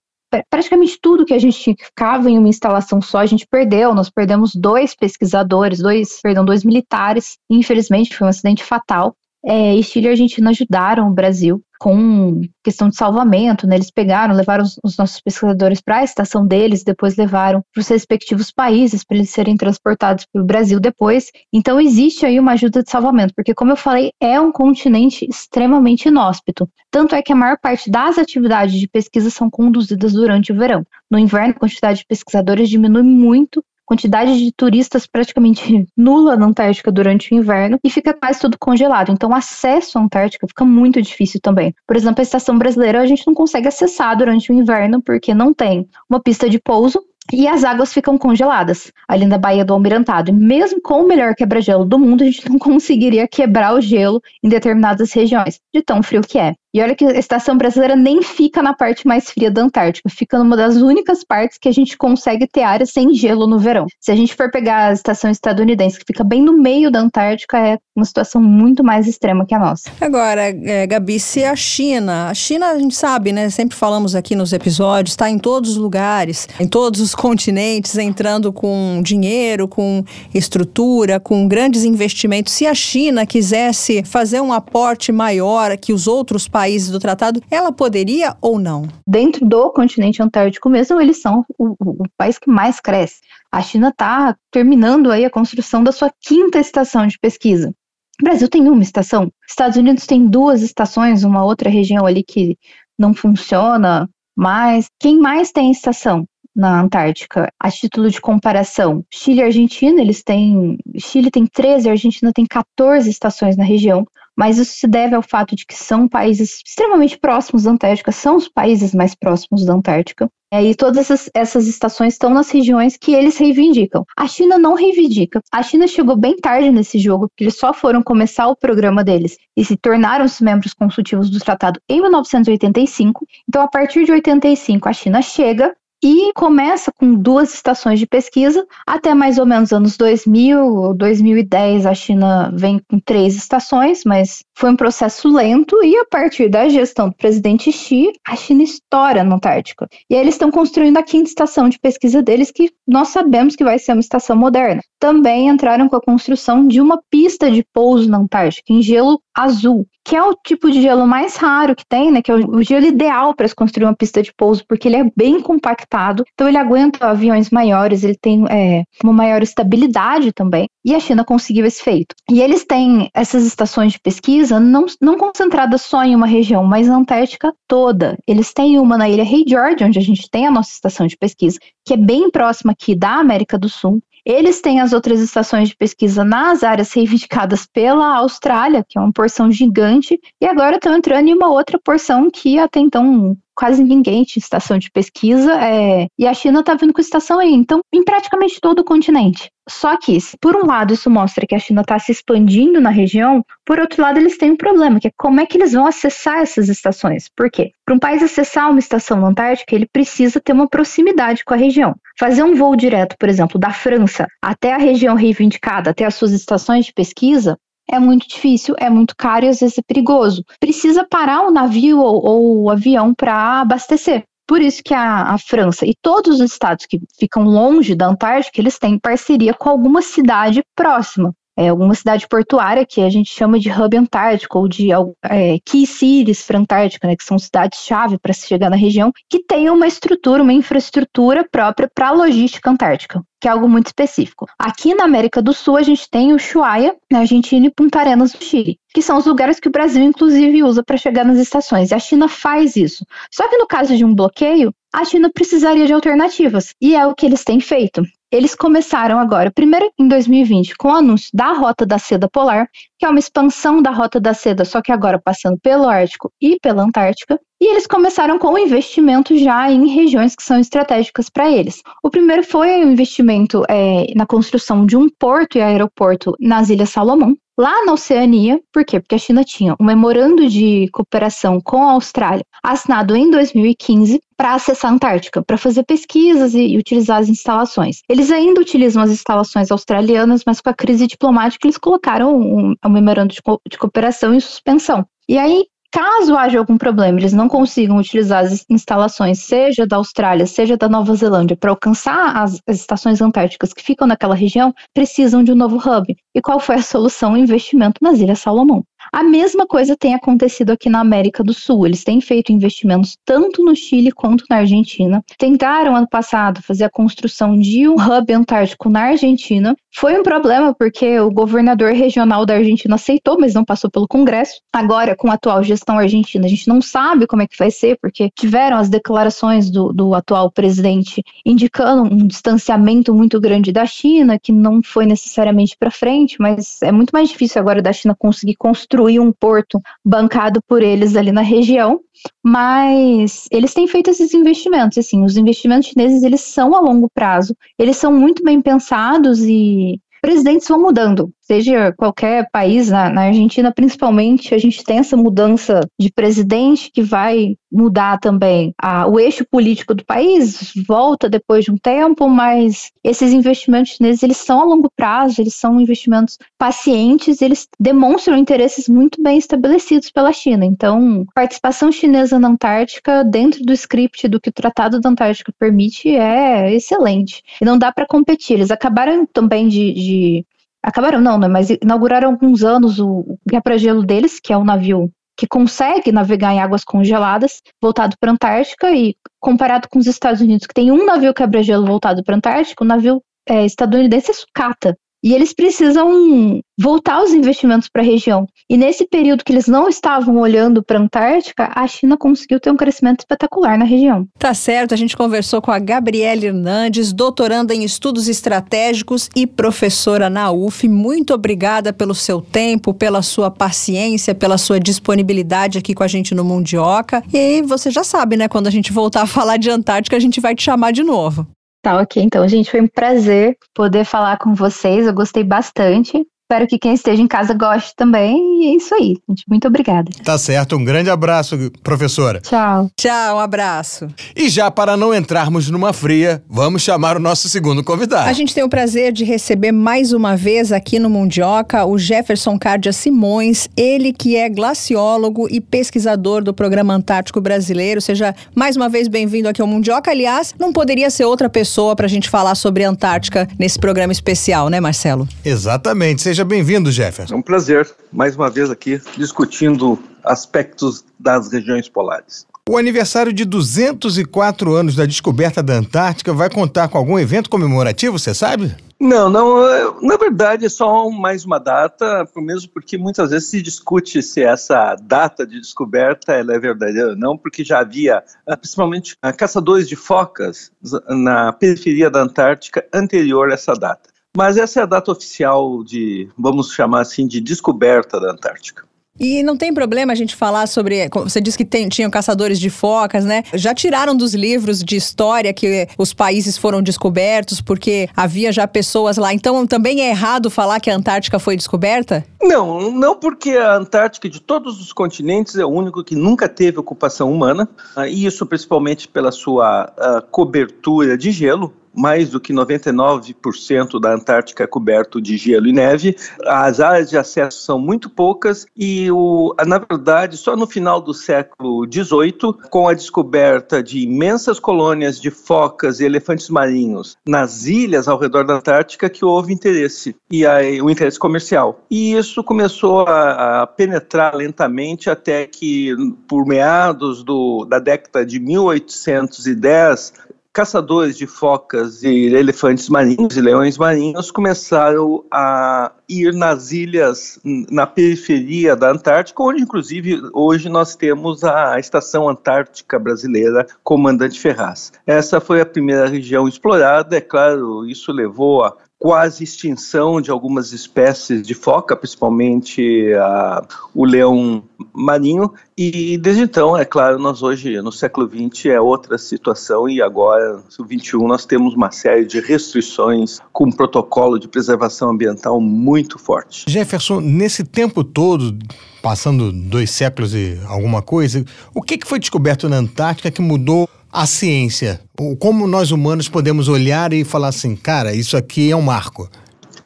[0.50, 3.94] praticamente tudo que a gente ficava em uma instalação só, a gente perdeu.
[3.94, 7.38] Nós perdemos dois pesquisadores, dois, perdão, dois militares.
[7.50, 9.16] Infelizmente, foi um acidente fatal.
[9.46, 13.74] É, e Chile e Argentina ajudaram o Brasil com questão de salvamento, né?
[13.74, 17.88] Eles pegaram, levaram os, os nossos pesquisadores para a estação deles, depois levaram para os
[17.88, 21.32] respectivos países para eles serem transportados para o Brasil depois.
[21.52, 26.08] Então existe aí uma ajuda de salvamento, porque como eu falei, é um continente extremamente
[26.08, 26.70] inóspito.
[26.92, 30.86] Tanto é que a maior parte das atividades de pesquisa são conduzidas durante o verão.
[31.10, 36.90] No inverno, a quantidade de pesquisadores diminui muito quantidade de turistas praticamente nula na Antártica
[36.90, 39.12] durante o inverno e fica quase tudo congelado.
[39.12, 41.76] Então, o acesso à Antártica fica muito difícil também.
[41.86, 45.54] Por exemplo, a estação brasileira a gente não consegue acessar durante o inverno porque não
[45.54, 50.32] tem uma pista de pouso e as águas ficam congeladas ali na Baía do Almirantado.
[50.32, 54.22] E mesmo com o melhor quebra-gelo do mundo, a gente não conseguiria quebrar o gelo
[54.42, 56.56] em determinadas regiões, de tão frio que é.
[56.74, 60.38] E olha que a estação brasileira nem fica na parte mais fria da Antártica, fica
[60.38, 63.88] numa das únicas partes que a gente consegue ter área sem gelo no verão.
[64.00, 67.58] Se a gente for pegar a estação estadunidense, que fica bem no meio da Antártica,
[67.58, 69.92] é uma situação muito mais extrema que a nossa.
[70.00, 73.50] Agora, é, Gabi, se a China, a China a gente sabe, né?
[73.50, 78.54] Sempre falamos aqui nos episódios, está em todos os lugares, em todos os continentes, entrando
[78.54, 82.54] com dinheiro, com estrutura, com grandes investimentos.
[82.54, 87.42] Se a China quisesse fazer um aporte maior que os outros países, países do tratado,
[87.50, 88.88] ela poderia ou não?
[89.08, 93.20] Dentro do continente antártico mesmo, eles são o, o, país que mais cresce.
[93.52, 97.74] A China está terminando aí a construção da sua quinta estação de pesquisa.
[98.22, 99.32] O Brasil tem uma estação.
[99.50, 102.56] Estados Unidos tem duas estações, uma outra região ali que
[102.96, 106.26] não funciona, mas quem mais tem estação?
[106.54, 107.50] na Antártica.
[107.58, 110.78] A título de comparação, Chile e Argentina, eles têm.
[110.98, 114.06] Chile tem 13, a Argentina tem 14 estações na região
[114.38, 118.36] mas isso se deve ao fato de que são países extremamente próximos da Antártica, são
[118.36, 120.30] os países mais próximos da Antártica.
[120.54, 124.04] E todas essas, essas, estações estão nas regiões que eles reivindicam.
[124.18, 125.40] A China não reivindica.
[125.50, 129.38] A China chegou bem tarde nesse jogo, porque eles só foram começar o programa deles
[129.56, 133.26] e se tornaram-se membros consultivos do tratado em 1985.
[133.48, 138.66] Então, a partir de 85, a China chega e começa com duas estações de pesquisa,
[138.88, 144.44] até mais ou menos anos 2000 ou 2010 a China vem com três estações, mas
[144.56, 149.24] foi um processo lento e a partir da gestão do presidente Xi, a China estoura
[149.24, 149.88] na Antártica.
[150.10, 153.64] E aí eles estão construindo a quinta estação de pesquisa deles, que nós sabemos que
[153.64, 154.82] vai ser uma estação moderna.
[155.00, 159.86] Também entraram com a construção de uma pista de pouso na Antártica, em gelo azul,
[160.04, 162.22] que é o tipo de gelo mais raro que tem, né?
[162.22, 165.12] Que é o gelo ideal para se construir uma pista de pouso, porque ele é
[165.16, 170.68] bem compactado, então ele aguenta aviões maiores, ele tem é, uma maior estabilidade também.
[170.84, 172.16] E a China conseguiu esse feito.
[172.30, 176.88] E eles têm essas estações de pesquisa não, não concentradas só em uma região, mas
[176.88, 178.18] na Antártica toda.
[178.28, 181.16] Eles têm uma na ilha Rei George, onde a gente tem a nossa estação de
[181.16, 184.02] pesquisa, que é bem próxima aqui da América do Sul.
[184.26, 189.12] Eles têm as outras estações de pesquisa nas áreas reivindicadas pela Austrália, que é uma
[189.12, 194.24] porção gigante, e agora estão entrando em uma outra porção que até então quase ninguém
[194.24, 198.04] tinha estação de pesquisa, é, e a China está vindo com estação aí, então, em
[198.04, 199.50] praticamente todo o continente.
[199.70, 203.44] Só que, por um lado, isso mostra que a China está se expandindo na região,
[203.66, 206.40] por outro lado, eles têm um problema, que é como é que eles vão acessar
[206.40, 207.30] essas estações.
[207.36, 207.72] Por quê?
[207.86, 211.96] Para um país acessar uma estação Antártica, ele precisa ter uma proximidade com a região.
[212.20, 216.32] Fazer um voo direto, por exemplo, da França até a região reivindicada, até as suas
[216.32, 217.58] estações de pesquisa,
[217.92, 220.44] é muito difícil, é muito caro e às vezes é perigoso.
[220.60, 224.24] Precisa parar o navio ou, ou o avião para abastecer.
[224.48, 228.60] Por isso que a, a, França e todos os estados que ficam longe da Antártica,
[228.60, 231.34] eles têm parceria com alguma cidade próxima.
[231.62, 234.90] É, alguma cidade portuária que a gente chama de hub antártico ou de
[235.24, 239.44] é, key cities para Antártica, né, que são cidades-chave para se chegar na região, que
[239.44, 244.46] tem uma estrutura, uma infraestrutura própria para a logística antártica que é algo muito específico.
[244.58, 248.36] Aqui na América do Sul, a gente tem o Ushuaia, na Argentina, e Punta Arenas,
[248.36, 251.90] no Chile, que são os lugares que o Brasil, inclusive, usa para chegar nas estações.
[251.90, 253.04] E a China faz isso.
[253.32, 257.16] Só que no caso de um bloqueio, a China precisaria de alternativas, e é o
[257.16, 258.04] que eles têm feito.
[258.32, 263.06] Eles começaram agora, primeiro em 2020, com o anúncio da Rota da Seda Polar, que
[263.06, 266.82] é uma expansão da Rota da Seda, só que agora passando pelo Ártico e pela
[266.82, 267.38] Antártica.
[267.60, 271.82] E eles começaram com o investimento já em regiões que são estratégicas para eles.
[272.02, 276.90] O primeiro foi o investimento é, na construção de um porto e aeroporto nas Ilhas
[276.90, 278.60] Salomão, lá na Oceania.
[278.72, 279.00] Por quê?
[279.00, 284.54] Porque a China tinha um memorando de cooperação com a Austrália assinado em 2015 para
[284.54, 288.02] acessar a Antártica, para fazer pesquisas e, e, utilizar as instalações.
[288.10, 292.90] Eles ainda utilizam as instalações australianas, mas com a crise diplomática eles colocaram um, um
[292.90, 295.06] memorando de, co de cooperação em suspensão.
[295.28, 300.46] E aí, Caso haja algum problema, eles não consigam utilizar as instalações, seja da Austrália,
[300.46, 305.44] seja da Nova Zelândia, para alcançar as, as, estações antárticas que ficam naquela região, precisam
[305.44, 306.16] de um novo hub.
[306.34, 307.34] E qual foi a solução?
[307.34, 308.86] O investimento nas Ilhas Salomão.
[309.14, 311.86] A mesma coisa tem acontecido aqui na América do Sul.
[311.86, 315.22] Eles têm feito investimentos tanto no Chile quanto na Argentina.
[315.38, 319.76] Tentaram ano passado fazer a construção de um hub antártico na Argentina.
[319.94, 324.62] Foi um problema porque o governador regional da Argentina aceitou, mas não passou pelo Congresso.
[324.72, 327.98] Agora, com a atual gestão argentina, a gente não sabe como é que vai ser,
[328.02, 334.40] porque tiveram as declarações do, do atual presidente indicando um distanciamento muito grande da China,
[334.40, 338.56] que não foi necessariamente para frente, mas é muito mais difícil agora da China conseguir
[338.56, 342.00] construir um porto bancado por eles ali na região.
[342.44, 347.56] Mas eles têm feito esses investimentos, assim, os investimentos chineses eles são a longo prazo,
[347.80, 353.74] eles são muito bem pensados e presidentes vão mudando seja qualquer país, na, na, Argentina
[353.74, 358.74] principalmente, a gente tem essa mudança de presidente que vai mudar também
[359.10, 364.38] o eixo político do país, volta depois de um tempo, mas esses investimentos chineses, eles
[364.38, 370.32] são a longo prazo, eles são investimentos pacientes, eles demonstram interesses muito bem estabelecidos pela
[370.32, 370.66] China.
[370.66, 376.10] Então, participação chinesa na Antártica, dentro do script do que o Tratado da Antártica permite,
[376.10, 377.42] é excelente.
[377.62, 378.56] E não dá para competir.
[378.56, 380.46] Eles acabaram também de, de
[380.84, 381.48] Acabaram não, né?
[381.48, 386.54] Mas inauguraram alguns anos o, o guerra-gelo deles, que é um navio que consegue navegar
[386.54, 390.92] em águas congeladas, voltado para a Antártica, e comparado com os Estados Unidos, que tem
[390.92, 394.98] um navio quebra-gelo voltado para a Antártica, o navio é, estadunidense é sucata.
[395.24, 398.48] E eles precisam voltar os investimentos para a região.
[398.68, 402.72] E nesse período que eles não estavam olhando para a Antártica, a China conseguiu ter
[402.72, 404.28] um crescimento espetacular na região.
[404.40, 410.30] Tá certo, a gente conversou com a Gabriela Hernandes, doutoranda em estudos estratégicos e professora
[410.30, 410.88] na UF.
[410.88, 416.34] Muito obrigada pelo seu tempo, pela sua paciência, pela sua disponibilidade aqui com a gente
[416.34, 417.24] no Mundioca.
[417.32, 418.48] E você já sabe, né?
[418.48, 421.46] Quando a gente voltar a falar de Antártica, a gente vai te chamar de novo.
[421.82, 422.22] Tá, ok.
[422.22, 425.08] Então, gente, foi um prazer poder falar com vocês.
[425.08, 426.26] Eu gostei bastante.
[426.52, 428.36] Espero que quem esteja em casa goste também.
[428.62, 429.46] E é isso aí, gente.
[429.48, 430.12] Muito obrigada.
[430.22, 430.76] Tá certo.
[430.76, 432.42] Um grande abraço, professora.
[432.42, 432.92] Tchau.
[432.98, 434.10] Tchau, um abraço.
[434.36, 438.28] E já para não entrarmos numa fria, vamos chamar o nosso segundo convidado.
[438.28, 442.60] A gente tem o prazer de receber mais uma vez aqui no Mundioca o Jefferson
[442.60, 448.02] Cardia Simões, ele que é glaciólogo e pesquisador do Programa Antártico Brasileiro.
[448.02, 450.12] Seja mais uma vez bem-vindo aqui ao Mundioca.
[450.12, 454.68] Aliás, não poderia ser outra pessoa para a gente falar sobre Antártica nesse programa especial,
[454.68, 455.26] né, Marcelo?
[455.46, 456.22] Exatamente.
[456.22, 457.36] Seja Seja bem-vindo, Jefferson.
[457.36, 462.48] É um prazer, mais uma vez aqui, discutindo aspectos das regiões polares.
[462.68, 468.18] O aniversário de 204 anos da descoberta da Antártica vai contar com algum evento comemorativo,
[468.18, 468.76] você sabe?
[469.00, 469.68] Não, não.
[469.68, 474.42] É, na verdade, é só mais uma data, mesmo porque muitas vezes se discute se
[474.42, 479.88] essa data de descoberta ela é verdadeira ou não, porque já havia, ah, principalmente, caçadores
[479.88, 480.72] de focas
[481.08, 484.10] na periferia da Antártica anterior a essa data.
[484.36, 488.90] Mas essa é a data oficial de, vamos chamar assim, de descoberta da Antártica.
[489.20, 491.10] E não tem problema a gente falar sobre.
[491.14, 493.44] Você disse que tem, tinham caçadores de focas, né?
[493.54, 499.18] Já tiraram dos livros de história que os países foram descobertos porque havia já pessoas
[499.18, 499.34] lá.
[499.34, 502.26] Então também é errado falar que a Antártica foi descoberta?
[502.42, 506.80] Não, não porque a Antártica de todos os continentes é o único que nunca teve
[506.80, 512.54] ocupação humana, ah, e isso principalmente pela sua uh, cobertura de gelo mais do que
[512.54, 516.16] 99% da Antártica é coberto de gelo e neve.
[516.46, 521.14] As áreas de acesso são muito poucas e, o, na verdade, só no final do
[521.14, 528.08] século XVIII, com a descoberta de imensas colônias de focas e elefantes marinhos nas ilhas
[528.08, 531.82] ao redor da Antártica, que houve interesse e aí, o interesse comercial.
[531.90, 535.96] E isso começou a, a penetrar lentamente até que,
[536.28, 540.14] por meados do, da década de 1810,
[540.54, 547.88] caçadores de focas e elefantes marinhos e leões marinhos começaram a ir nas ilhas na
[547.88, 554.92] periferia da Antártica, onde inclusive hoje nós temos a Estação Antártica Brasileira Comandante Ferraz.
[555.06, 560.72] Essa foi a primeira região explorada, é claro, isso levou a quase extinção de algumas
[560.74, 567.82] espécies de foca, principalmente a, o leão marinho, e desde então, é claro, nós hoje,
[567.82, 572.40] no século XX, é outra situação, e agora, no XXI, nós temos uma série de
[572.40, 576.66] restrições com um protocolo de preservação ambiental muito forte.
[576.68, 578.56] Jefferson, nesse tempo todo,
[579.02, 583.90] passando dois séculos e alguma coisa, o que, que foi descoberto na Antártica que mudou
[584.12, 585.00] a ciência?
[585.40, 589.30] Como nós humanos podemos olhar e falar assim, cara, isso aqui é um marco?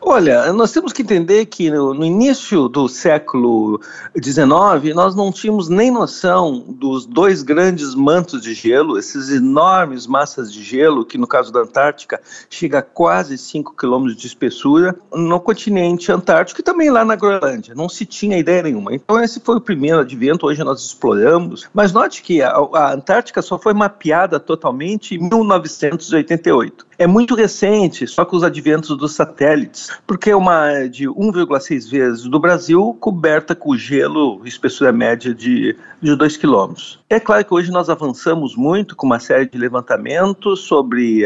[0.07, 3.81] Olha, nós temos que entender que no, no início do século
[4.15, 10.53] XIX, nós não tínhamos nem noção dos dois grandes mantos de gelo, esses enormes massas
[10.53, 15.39] de gelo, que no caso da Antártica chega a quase 5 quilômetros de espessura, no
[15.39, 17.73] continente antártico e também lá na Groenlândia.
[17.73, 18.93] Não se tinha ideia nenhuma.
[18.93, 21.67] Então, esse foi o primeiro advento, hoje nós exploramos.
[21.73, 28.07] Mas note que a, a Antártica só foi mapeada totalmente em 1988 é muito recente,
[28.07, 32.95] só com os adventos dos satélites, porque é uma área de 1,6 vezes do Brasil
[32.99, 36.99] coberta com gelo, espessura média de, de 2 quilômetros.
[37.09, 41.25] É claro que hoje nós avançamos muito com uma série de levantamentos sobre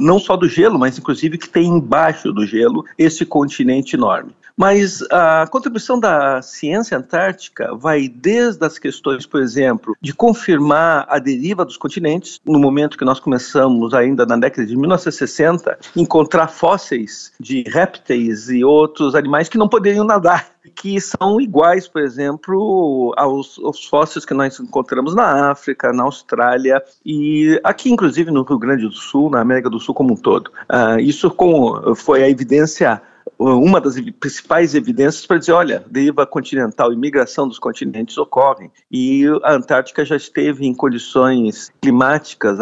[0.00, 4.32] não só do gelo, mas inclusive que tem embaixo do gelo esse continente enorme.
[4.56, 11.18] Mas a contribuição da ciência antártica vai desde as questões, por exemplo, de confirmar a
[11.18, 17.32] deriva dos continentes, no momento que nós começamos ainda na década de 1960, encontrar fósseis
[17.40, 23.58] de répteis e outros animais que não poderiam nadar que são iguais, por exemplo, aos,
[23.58, 28.86] aos, fósseis que nós encontramos na África, na Austrália e aqui, inclusive, no Rio Grande
[28.86, 30.50] do Sul, na América do Sul como um todo.
[30.70, 33.02] Uh, isso com, foi a evidência
[33.38, 38.70] uma das principais evidências para dizer, olha, deriva continental e migração dos continentes ocorrem.
[38.90, 42.58] E a Antártica já esteve em condições climáticas,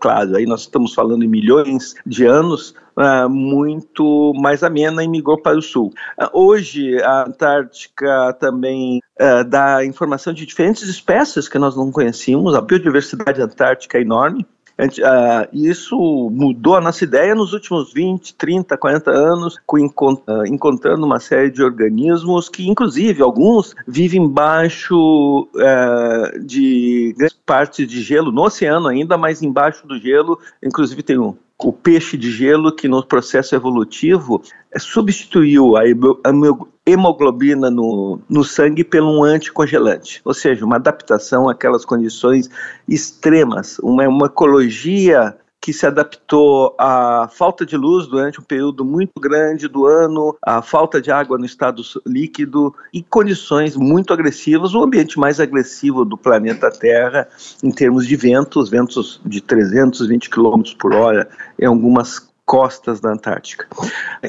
[0.00, 5.36] claro, aí nós estamos falando em milhões de anos, Uh, muito mais amena e migrou
[5.36, 5.92] para o sul.
[6.16, 12.54] Uh, hoje, a Antártica também uh, dá informação de diferentes espécies que nós não conhecíamos,
[12.54, 14.46] a biodiversidade antártica é enorme,
[14.76, 15.96] Uh, isso
[16.32, 21.48] mudou a nossa ideia nos últimos 20, 30, 40 anos, com, uh, encontrando uma série
[21.48, 28.88] de organismos que, inclusive, alguns vivem embaixo uh, de grandes partes de gelo, no oceano
[28.88, 33.54] ainda, mas embaixo do gelo, inclusive tem um, o peixe de gelo que no processo
[33.54, 34.42] evolutivo
[34.76, 35.82] substituiu a
[36.84, 42.50] hemoglobina no, no sangue pelo um anticongelante, ou seja, uma adaptação àquelas condições
[42.88, 49.18] extremas, uma, uma ecologia que se adaptou à falta de luz durante um período muito
[49.18, 54.82] grande do ano, à falta de água no estado líquido e condições muito agressivas, o
[54.82, 57.26] ambiente mais agressivo do planeta Terra
[57.62, 63.66] em termos de ventos, ventos de 320 km por hora em algumas costas da Antártica.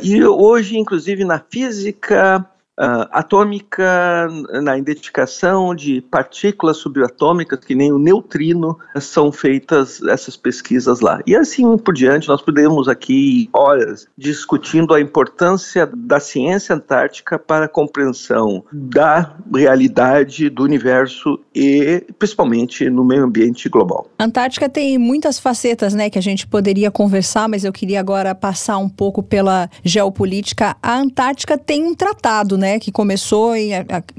[0.02, 4.28] E hoje, inclusive na física uh, atômica,
[4.62, 11.22] na identificação de partículas subatômicas, que nem o neutrino, são feitas essas pesquisas lá.
[11.26, 17.66] E assim por diante, nós podemos aqui horas discutindo a importância da ciência antártica para
[17.66, 24.08] a compreensão da realidade do universo e principalmente no meio ambiente global.
[24.18, 28.34] A Antártica tem muitas facetas, né, que a gente poderia conversar, mas eu queria agora
[28.36, 30.76] passar um pouco pela geopolítica.
[30.82, 32.65] A Antártica tem um tratado, né?
[32.66, 33.70] Né, que começou em,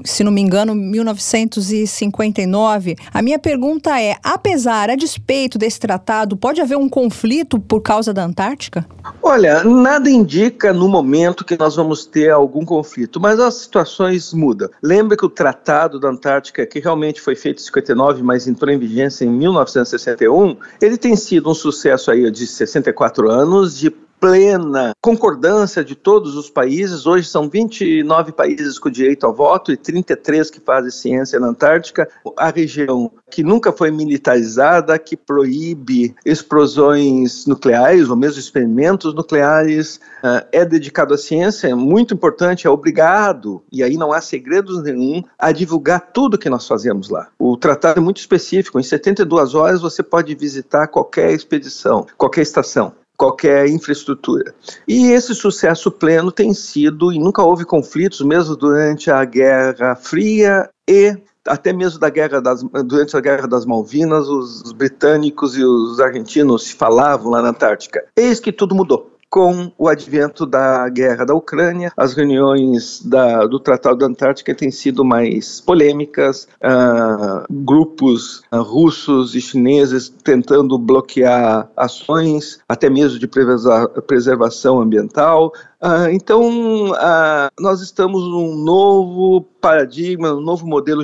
[0.05, 2.95] se não me engano, 1959.
[3.13, 8.13] A minha pergunta é: apesar, a despeito desse tratado, pode haver um conflito por causa
[8.13, 8.87] da Antártica?
[9.21, 14.69] Olha, nada indica no momento que nós vamos ter algum conflito, mas as situações mudam.
[14.81, 18.79] Lembra que o Tratado da Antártica, que realmente foi feito em 59, mas entrou em
[18.79, 25.83] vigência em 1961, ele tem sido um sucesso aí de 64 anos de plena concordância
[25.83, 27.05] de todos os países.
[27.05, 32.09] Hoje são 29 países com direito ao voto e 33 que fazem ciência na Antártica.
[32.35, 40.45] A região que nunca foi militarizada, que proíbe explosões nucleares ou mesmo experimentos nucleares, uh,
[40.51, 45.21] é dedicado à ciência, é muito importante, é obrigado, e aí não há segredos nenhum,
[45.37, 47.27] a divulgar tudo que nós fazemos lá.
[47.37, 52.93] O tratado é muito específico, em 72 horas você pode visitar qualquer expedição, qualquer estação
[53.17, 54.53] qualquer infraestrutura.
[54.87, 60.69] E esse sucesso pleno tem sido, e nunca houve conflitos, mesmo durante a Guerra Fria
[60.87, 65.99] e até mesmo da guerra das, durante a Guerra das Malvinas, os britânicos e os
[65.99, 68.03] argentinos se falavam lá na Antártica.
[68.17, 73.59] Eis que tudo mudou com o advento da guerra da Ucrânia, as reuniões da, do
[73.59, 81.69] Tratado da Antártica têm sido mais polêmicas, uh, grupos uh, russos e chineses tentando bloquear
[81.75, 85.51] ações, até mesmo de preservação ambiental,
[85.81, 91.03] Uh, então, uh, nós estamos num novo paradigma, um novo modelo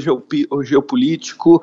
[0.63, 1.61] geopolítico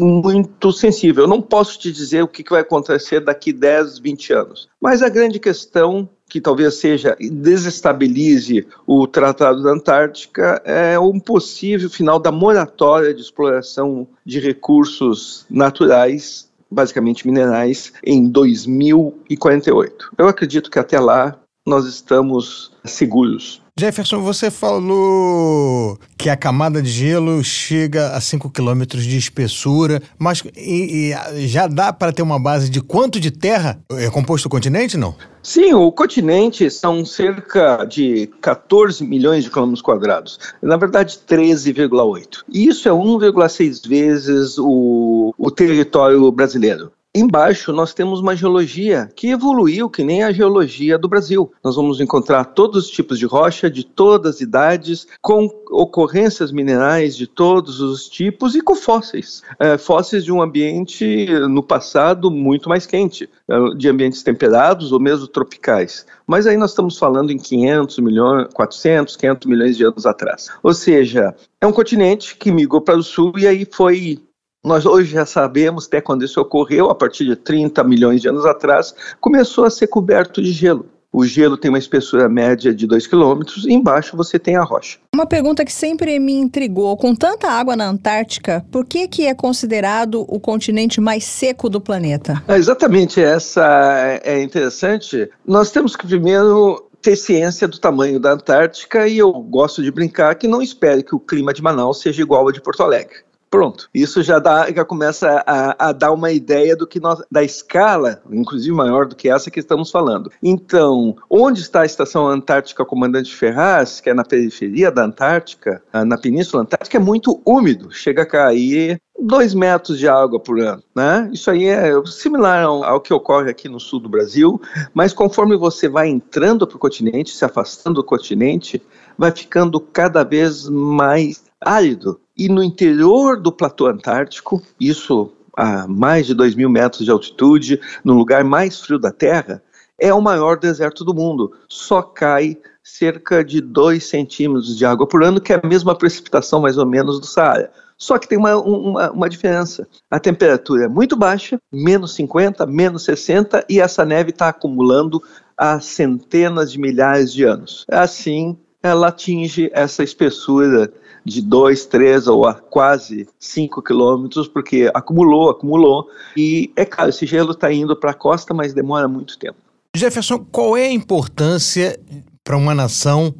[0.00, 1.24] muito sensível.
[1.24, 5.08] Eu não posso te dizer o que vai acontecer daqui 10, 20 anos, mas a
[5.08, 12.30] grande questão que talvez seja desestabilize o Tratado da Antártica é um possível final da
[12.30, 20.10] moratória de exploração de recursos naturais, basicamente minerais, em 2048.
[20.18, 21.38] Eu acredito que até lá
[21.68, 23.60] nós estamos seguros.
[23.78, 30.42] Jefferson, você falou que a camada de gelo chega a 5 quilômetros de espessura, mas
[30.56, 34.50] e, e já dá para ter uma base de quanto de terra é composto o
[34.50, 35.14] continente, não?
[35.44, 40.40] Sim, o continente são cerca de 14 milhões de quilômetros quadrados.
[40.60, 42.44] Na verdade, 13,8.
[42.52, 46.90] Isso é 1,6 vezes o, o território brasileiro.
[47.14, 51.50] Embaixo nós temos uma geologia que evoluiu que nem a geologia do Brasil.
[51.64, 57.16] Nós vamos encontrar todos os tipos de rocha, de todas as idades, com ocorrências minerais
[57.16, 59.42] de todos os tipos e com fósseis.
[59.58, 65.00] É, fósseis de um ambiente no passado muito mais quente, é, de ambientes temperados ou
[65.00, 66.04] mesmo tropicais.
[66.26, 70.48] Mas aí nós estamos falando em 500 milhões, 400, 500 milhões de anos atrás.
[70.62, 74.20] Ou seja, é um continente que migrou para o sul e aí foi
[74.68, 78.44] nós hoje já sabemos, até quando isso ocorreu, a partir de 30 milhões de anos
[78.44, 80.86] atrás, começou a ser coberto de gelo.
[81.10, 84.98] O gelo tem uma espessura média de 2 km, e embaixo você tem a rocha.
[85.14, 89.34] Uma pergunta que sempre me intrigou: com tanta água na Antártica, por que, que é
[89.34, 92.42] considerado o continente mais seco do planeta?
[92.46, 95.30] É, exatamente, essa é interessante.
[95.46, 100.34] Nós temos que primeiro ter ciência do tamanho da Antártica e eu gosto de brincar
[100.34, 103.27] que não espere que o clima de Manaus seja igual ao de Porto Alegre.
[103.50, 107.42] Pronto, isso já dá, já começa a, a, dar uma ideia do que nós, da
[107.42, 110.30] escala, inclusive maior do que essa que estamos falando.
[110.42, 116.04] Então, onde está a estação Antártica Comandante Ferraz, que é na periferia da Antártica, ah,
[116.04, 120.82] na Península Antártica, é muito úmido, chega a cair dois metros de água por ano,
[120.94, 121.28] né?
[121.32, 124.60] Isso aí é similar ao, ao, que ocorre aqui no sul do Brasil,
[124.94, 128.80] mas conforme você vai entrando para o continente, se afastando do continente,
[129.16, 132.20] vai ficando cada vez mais árido.
[132.38, 137.80] E no interior do platô antártico, isso a mais de 2 mil metros de altitude,
[138.04, 139.60] no lugar mais frio da Terra,
[139.98, 141.52] é o maior deserto do mundo.
[141.68, 146.60] Só cai cerca de 2 centímetros de água por ano, que é a mesma precipitação
[146.60, 147.72] mais ou menos do Saara.
[147.96, 149.88] Só que tem uma, uma, uma, diferença.
[150.08, 155.20] A temperatura é muito baixa, menos 50, menos 60, e essa neve está acumulando
[155.56, 157.84] há centenas de milhares de anos.
[157.90, 160.92] Assim, ela atinge essa espessura
[161.28, 167.26] de 2, 3 ou a quase 5 quilômetros, porque acumulou, acumulou, e é claro, esse
[167.26, 169.56] gelo está indo para a costa, mas demora muito tempo.
[169.94, 171.98] Jefferson, qual é a importância
[172.44, 173.34] para uma nação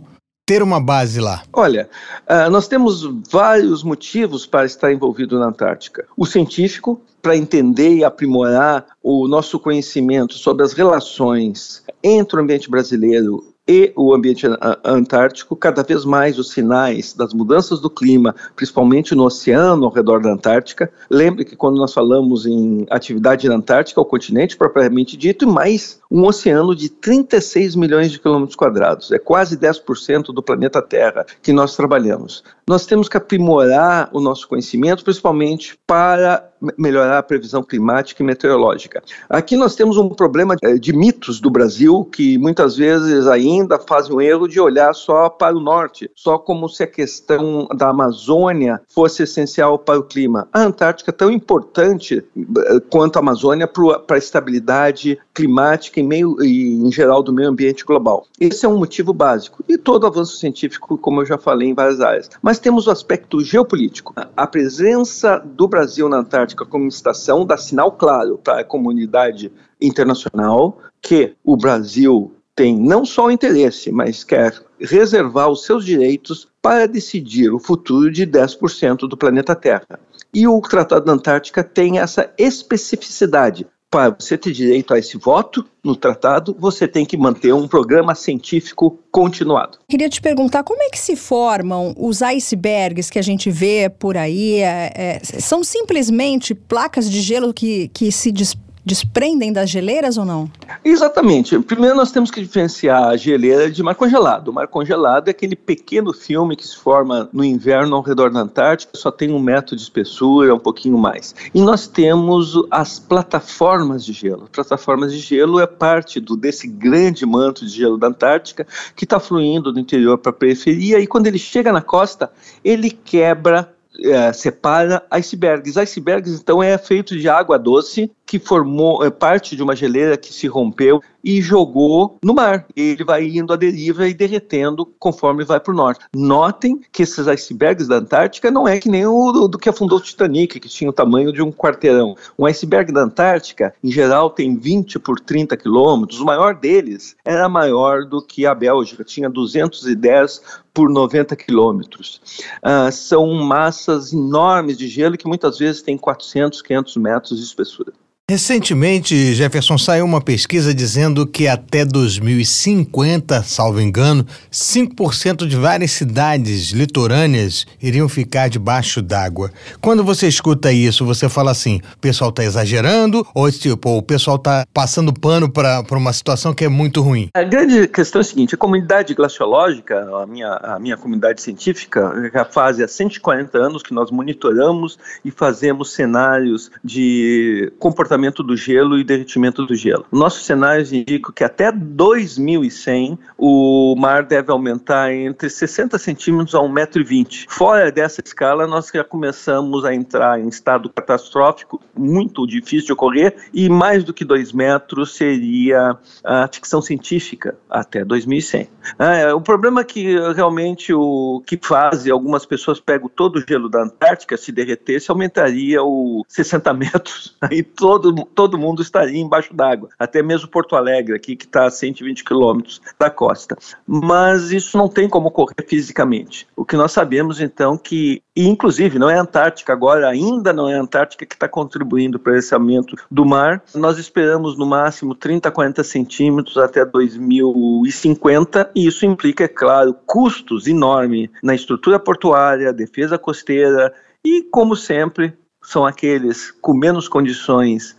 [0.48, 1.42] ter uma base lá?
[1.52, 1.90] Olha,
[2.26, 6.06] uh, nós temos vários motivos para estar envolvido na Antártica.
[6.16, 12.70] O científico, para entender e aprimorar o nosso conhecimento sobre as relações entre o ambiente
[12.70, 14.46] brasileiro e o ambiente
[14.82, 20.22] antártico, cada vez mais os sinais das mudanças do clima, principalmente no oceano ao redor
[20.22, 20.90] da Antártica.
[21.10, 26.00] Lembre que quando nós falamos em atividade na Antártica, o continente propriamente dito, e mais
[26.10, 31.52] um oceano de 36 milhões de quilômetros quadrados, é quase 10% do planeta Terra que
[31.52, 32.42] nós trabalhamos.
[32.66, 39.02] Nós temos que aprimorar o nosso conhecimento, principalmente para melhorar a previsão climática e meteorológica.
[39.28, 44.14] Aqui nós temos um problema eh, de mitos do Brasil que muitas vezes ainda fazem
[44.14, 48.80] o erro de olhar só para o norte, só como se a questão da Amazônia
[48.88, 50.48] fosse essencial para o clima.
[50.52, 56.42] A Antártica é tão importante eh, quanto a Amazônia para a estabilidade climática e, meio,
[56.42, 58.26] e em geral do meio ambiente global.
[58.40, 59.64] Esse é um motivo básico.
[59.68, 62.28] E todo avanço científico, como eu já falei em várias áreas.
[62.42, 64.14] Mas temos o aspecto geopolítico.
[64.36, 70.78] A presença do Brasil na Antártica como estação dá sinal claro para a comunidade internacional
[71.00, 76.88] que o Brasil tem não só o interesse, mas quer reservar os seus direitos para
[76.88, 80.00] decidir o futuro de 10% do planeta Terra.
[80.34, 85.64] E o Tratado da Antártica tem essa especificidade para você ter direito a esse voto
[85.82, 89.78] no tratado, você tem que manter um programa científico continuado.
[89.88, 94.16] Queria te perguntar como é que se formam os icebergs que a gente vê por
[94.16, 94.60] aí?
[94.60, 100.24] É, é, são simplesmente placas de gelo que, que se dispõem desprendem das geleiras ou
[100.24, 100.50] não?
[100.82, 101.58] Exatamente.
[101.60, 104.48] Primeiro nós temos que diferenciar a geleira de mar congelado.
[104.48, 108.40] O mar congelado é aquele pequeno filme que se forma no inverno ao redor da
[108.40, 111.34] Antártica, só tem um metro de espessura, um pouquinho mais.
[111.54, 114.48] E nós temos as plataformas de gelo.
[114.50, 118.66] Plataformas de gelo é parte do, desse grande manto de gelo da Antártica
[118.96, 122.32] que está fluindo do interior para a periferia e quando ele chega na costa,
[122.64, 123.70] ele quebra
[124.00, 125.76] é, separa icebergs.
[125.76, 130.34] Icebergs, então, é feito de água doce que formou é, parte de uma geleira que
[130.34, 132.66] se rompeu e jogou no mar.
[132.76, 136.04] Ele vai indo à deriva e derretendo conforme vai para o norte.
[136.14, 139.96] Notem que esses icebergs da Antártica não é que nem o do, do, que afundou
[139.96, 142.14] o Titanic, que tinha o tamanho de um quarteirão.
[142.38, 146.20] Um iceberg da Antártica, em geral, tem 20 por 30 quilômetros.
[146.20, 150.42] O maior deles era maior do que a Bélgica, tinha 210
[150.74, 152.20] por 90 quilômetros.
[152.58, 157.92] Uh, são massas enormes de gelo que muitas vezes têm 400, 500 metros de espessura.
[158.30, 164.22] Recentemente, Jefferson, saiu uma pesquisa dizendo que até 2050, salvo engano,
[164.52, 169.50] 5% de várias cidades litorâneas iriam ficar debaixo d'água.
[169.80, 174.36] Quando você escuta isso, você fala assim: o pessoal está exagerando ou tipo, o pessoal
[174.36, 177.30] está passando pano para uma situação que é muito ruim?
[177.32, 182.30] A grande questão é a seguinte: a comunidade glaciológica, a minha, a minha comunidade científica,
[182.30, 188.56] já faz há 140 anos que nós monitoramos e fazemos cenários de comportamento comportamento do
[188.56, 190.04] gelo e derretimento do gelo.
[190.10, 197.46] Nossos cenários indicam que até 2100 o mar deve aumentar entre 60 centímetros a 1,20m.
[197.48, 203.36] Fora dessa escala, nós já começamos a entrar em estado catastrófico, muito difícil de ocorrer,
[203.54, 208.68] e mais do que 2 metros seria a ficção científica até 2100.
[208.98, 213.68] É, o problema é que realmente o que faz, algumas pessoas pegam todo o gelo
[213.68, 219.54] da Antártica, se derretesse, aumentaria o 60 metros, aí todo todo, todo mundo estaria embaixo
[219.54, 223.56] d'água, até mesmo Porto Alegre, aqui que está a 120 quilômetros da costa.
[223.86, 226.46] Mas isso não tem como ocorrer fisicamente.
[226.56, 230.68] O que nós sabemos, então, que, e inclusive não é a Antártica agora, ainda não
[230.68, 235.14] é a Antártica que está contribuindo para esse aumento do mar, nós esperamos no máximo
[235.14, 242.72] 30, 40 centímetros até 2050, e isso implica, é claro, custos enormes na estrutura portuária,
[242.72, 243.92] defesa costeira,
[244.24, 247.97] e, como sempre, são aqueles com menos condições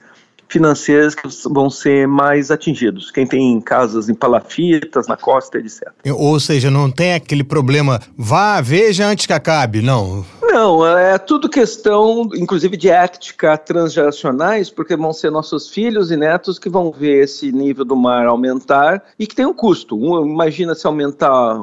[0.50, 3.12] financeiras que vão ser mais atingidos.
[3.12, 5.88] Quem tem casas em palafitas, na costa, etc.
[6.12, 10.26] Ou seja, não tem aquele problema, vá, veja antes que acabe, não.
[10.52, 16.58] Não, é tudo questão, inclusive, de ética transgeracionais, porque vão ser nossos filhos e netos
[16.58, 19.96] que vão ver esse nível do mar aumentar e que tem um custo.
[20.26, 21.56] Imagina se aumentar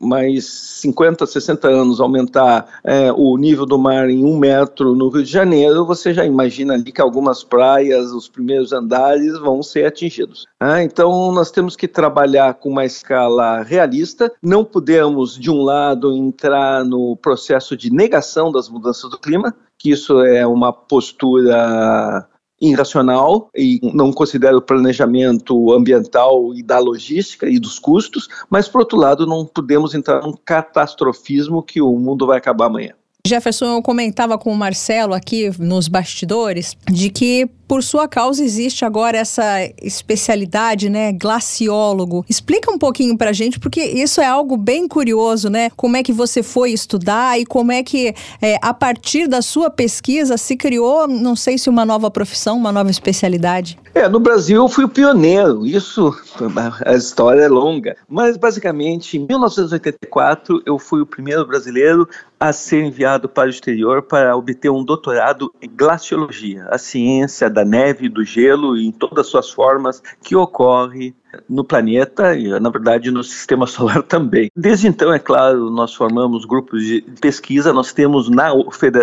[0.00, 0.46] mais
[0.80, 5.30] 50, 60 anos, aumentar é, o nível do mar em um metro no Rio de
[5.30, 10.44] Janeiro, você já imagina ali que algumas praias, os primeiros andares vão ser atingidos.
[10.58, 16.12] Ah, então, nós temos que trabalhar com uma escala realista, não podemos, de um lado,
[16.12, 22.28] entrar no processo de negação das mudanças do clima, que isso é uma postura
[22.60, 28.80] irracional e não considera o planejamento ambiental e da logística e dos custos, mas por
[28.80, 32.94] outro lado não podemos entrar num catastrofismo que o mundo vai acabar amanhã.
[33.26, 38.84] Jefferson, eu comentava com o Marcelo aqui nos bastidores de que por sua causa existe
[38.84, 39.42] agora essa
[39.82, 42.24] especialidade, né, glaciólogo.
[42.28, 45.70] Explica um pouquinho pra gente, porque isso é algo bem curioso, né?
[45.70, 49.70] Como é que você foi estudar e como é que, é, a partir da sua
[49.70, 53.76] pesquisa, se criou, não sei se uma nova profissão, uma nova especialidade?
[53.92, 56.16] É, no Brasil eu fui o pioneiro, isso,
[56.86, 62.08] a história é longa, mas basicamente em 1984 eu fui o primeiro brasileiro
[62.38, 67.63] a ser enviado para o exterior para obter um doutorado em glaciologia, a ciência da
[67.64, 71.14] neve, do gelo e em todas as suas formas que ocorre
[71.48, 74.50] no planeta e, na verdade, no sistema solar também.
[74.56, 77.72] Desde então, é claro, nós formamos grupos de pesquisa.
[77.72, 78.52] Nós temos na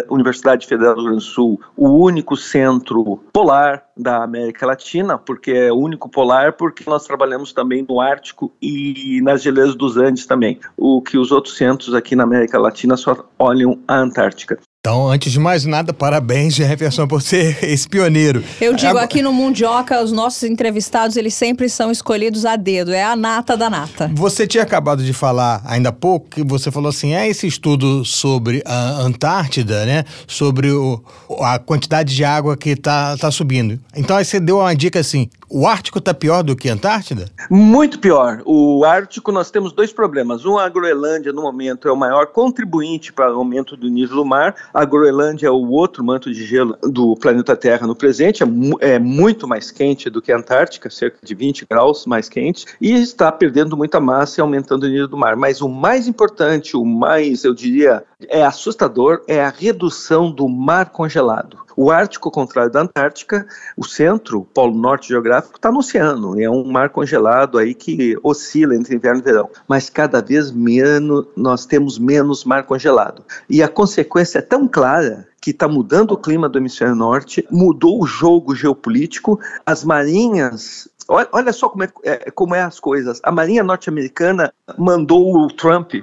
[0.09, 5.51] Universidade Federal do Rio Grande do Sul o único centro polar da América Latina, porque
[5.51, 10.26] é o único polar, porque nós trabalhamos também no Ártico e nas geleiras dos Andes
[10.26, 14.57] também, o que os outros centros aqui na América Latina só olham a Antártica.
[14.84, 18.43] Então, antes de mais nada, parabéns, Jefferson, por ser esse pioneiro.
[18.59, 23.03] Eu digo, aqui no Mundioca, os nossos entrevistados, eles sempre são escolhidos a dedo, é
[23.03, 24.09] a nata da nata.
[24.15, 28.03] Você tinha acabado de falar, ainda há pouco, que você falou assim, é esse estudo
[28.03, 30.03] sobre a Antártida, né?
[30.25, 30.99] Sobre o,
[31.41, 33.79] a quantidade de água que está tá subindo.
[33.95, 37.26] Então, aí você deu uma dica assim, o Ártico está pior do que a Antártida?
[37.49, 38.41] Muito pior.
[38.45, 40.45] O Ártico, nós temos dois problemas.
[40.45, 44.26] Um, a Groenlândia, no momento, é o maior contribuinte para o aumento do nível do
[44.26, 48.47] mar, a Groenlândia é o outro manto de gelo do planeta Terra no presente, é,
[48.93, 52.93] é, muito mais quente do que a Antártica, cerca de 20 graus mais quente, e
[52.93, 55.36] está perdendo muita massa e aumentando o nível do mar.
[55.36, 60.91] Mas o mais importante, o mais, eu diria, é assustador, é a redução do mar
[60.91, 61.62] congelado.
[61.82, 66.39] O Ártico, ao contrário da Antártica, o centro, o polo norte geográfico, está no oceano.
[66.39, 69.49] É um mar congelado aí que oscila entre inverno e verão.
[69.67, 73.23] Mas cada vez menos nós temos menos mar congelado.
[73.49, 77.99] E a consequência é tão clara que está mudando o clima do hemisfério norte, mudou
[77.99, 83.19] o jogo geopolítico, as marinhas Olha, só como é, é, como é as coisas.
[83.21, 85.95] A Marinha norte-americana mandou o Trump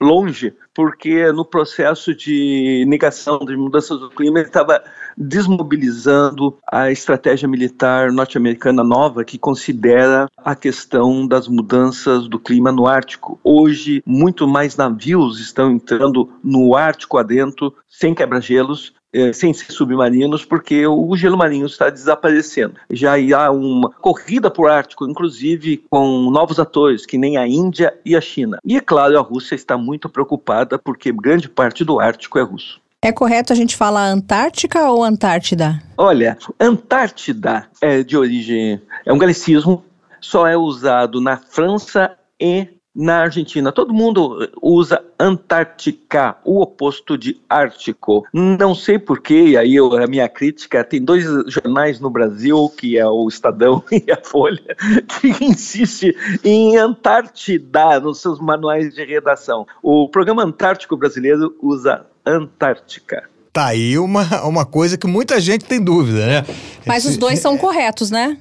[0.00, 4.82] longe, porque no processo de negação de mudanças do clima ele estava
[5.16, 12.86] desmobilizando a estratégia militar norte-americana nova que considera a questão das mudanças do clima no
[12.86, 13.40] Ártico.
[13.42, 20.44] Hoje, muito mais navios estão entrando no Ártico adentro, sem quebra-gelos, eh, sem ser submarinos,
[20.44, 22.74] porque o gelo marinho está desaparecendo.
[22.90, 28.14] Já há uma corrida por Ártico, inclusive com novos atores, que nem a Índia e
[28.14, 28.58] a China.
[28.62, 32.78] E é claro, a Rússia está muito preocupada porque grande parte do Ártico é russo.
[33.00, 35.82] É correto a gente falar Antártica ou Antártida?
[35.96, 39.82] Olha, Antártida é de origem, é um galicismo,
[40.20, 43.70] só é usado na França e na Argentina.
[43.70, 48.26] Todo mundo usa Antártica, o oposto de Ártico.
[48.32, 52.96] Não sei porquê, e aí eu, a minha crítica, tem dois jornais no Brasil, que
[52.96, 54.74] é o Estadão e a Folha,
[55.20, 59.66] que insiste em Antártida nos seus manuais de redação.
[59.82, 63.28] O programa Antártico brasileiro usa Antártica.
[63.52, 66.46] Tá aí uma, uma coisa que muita gente tem dúvida, né?
[66.84, 68.36] Mas os dois são corretos, né?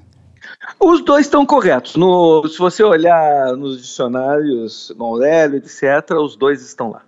[0.80, 1.96] Os dois estão corretos.
[1.96, 7.02] No, se você olhar nos dicionários, no Aurélio, etc., os dois estão lá.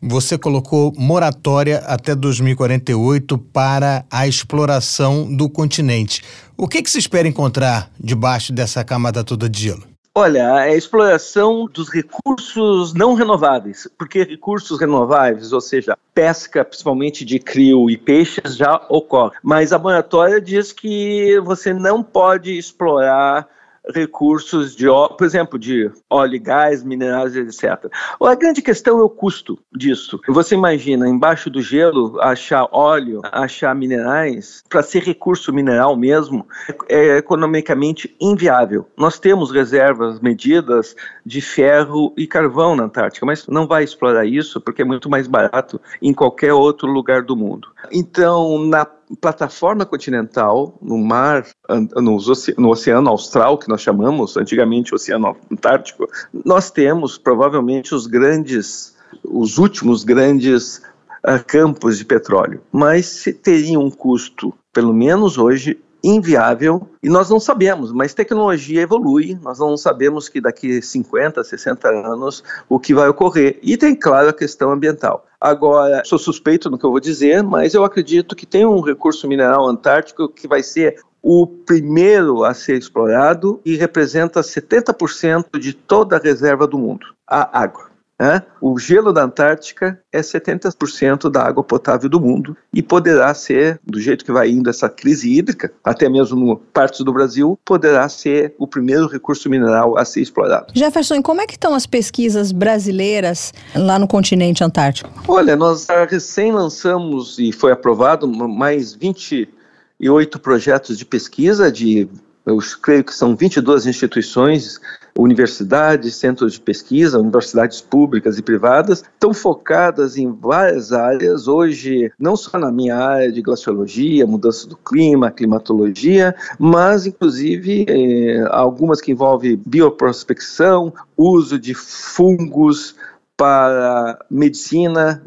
[0.00, 6.22] Você colocou moratória até 2048 para a exploração do continente.
[6.56, 9.97] O que, que se espera encontrar debaixo dessa camada toda de gelo?
[10.20, 17.38] Olha, a exploração dos recursos não renováveis, porque recursos renováveis, ou seja, pesca, principalmente de
[17.38, 19.36] crio e peixes, já ocorre.
[19.44, 23.46] Mas a moratória diz que você não pode explorar
[23.94, 27.90] recursos de, por exemplo, de óleo e gás, minerais, etc.
[28.22, 30.20] A grande questão é o custo disso.
[30.28, 36.46] Você imagina, embaixo do gelo, achar óleo, achar minerais, para ser recurso mineral mesmo,
[36.88, 38.86] é economicamente inviável.
[38.96, 44.60] Nós temos reservas medidas de ferro e carvão na Antártica, mas não vai explorar isso
[44.60, 47.68] porque é muito mais barato em qualquer outro lugar do mundo.
[47.92, 48.84] Então, na
[49.16, 52.18] plataforma continental, no mar, no,
[52.58, 56.08] no Oceano Austral, que nós chamamos antigamente Oceano Antártico,
[56.44, 60.78] nós temos provavelmente os grandes, os últimos grandes
[61.26, 67.40] uh, campos de petróleo, mas teria um custo, pelo menos hoje, inviável e nós não
[67.40, 73.08] sabemos, mas tecnologia evolui, nós não sabemos que daqui 50, 60 anos o que vai
[73.08, 73.58] ocorrer.
[73.62, 75.26] E tem, claro, a questão ambiental.
[75.40, 79.28] Agora, sou suspeito no que eu vou dizer, mas eu acredito que tem um recurso
[79.28, 86.16] mineral antártico que vai ser o primeiro a ser explorado e representa 70% de toda
[86.16, 87.87] a reserva do mundo, a água.
[88.20, 88.42] É?
[88.60, 94.00] O gelo da Antártica é 70% da água potável do mundo e poderá ser, do
[94.00, 98.54] jeito que vai indo essa crise hídrica, até mesmo no partes do Brasil, poderá ser
[98.58, 100.72] o primeiro recurso mineral a ser explorado.
[100.74, 105.10] Jefferson, como é que estão as pesquisas brasileiras lá no continente antártico?
[105.28, 112.08] Olha, nós recém lançamos e foi aprovado mais 28 projetos de pesquisa de
[112.48, 114.80] eu creio que são 22 instituições
[115.16, 122.36] universidades, centros de pesquisa, universidades públicas e privadas, estão focadas em várias áreas, hoje, não
[122.36, 129.10] só na minha área de glaciologia, mudança do clima, climatologia, mas inclusive eh, algumas que
[129.10, 132.94] envolvem bioprospecção, uso de fungos,
[133.38, 135.22] para medicina,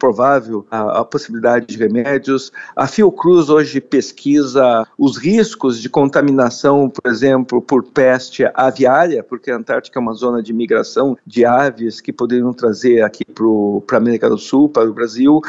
[0.00, 2.50] provável a, a, possibilidade de remédios.
[2.74, 9.56] A Fiocruz hoje pesquisa os riscos de contaminação, por exemplo, por peste aviária, porque a
[9.56, 14.28] Antártica é uma zona de migração de aves que poderiam trazer aqui para a América
[14.28, 15.40] do Sul, para o Brasil.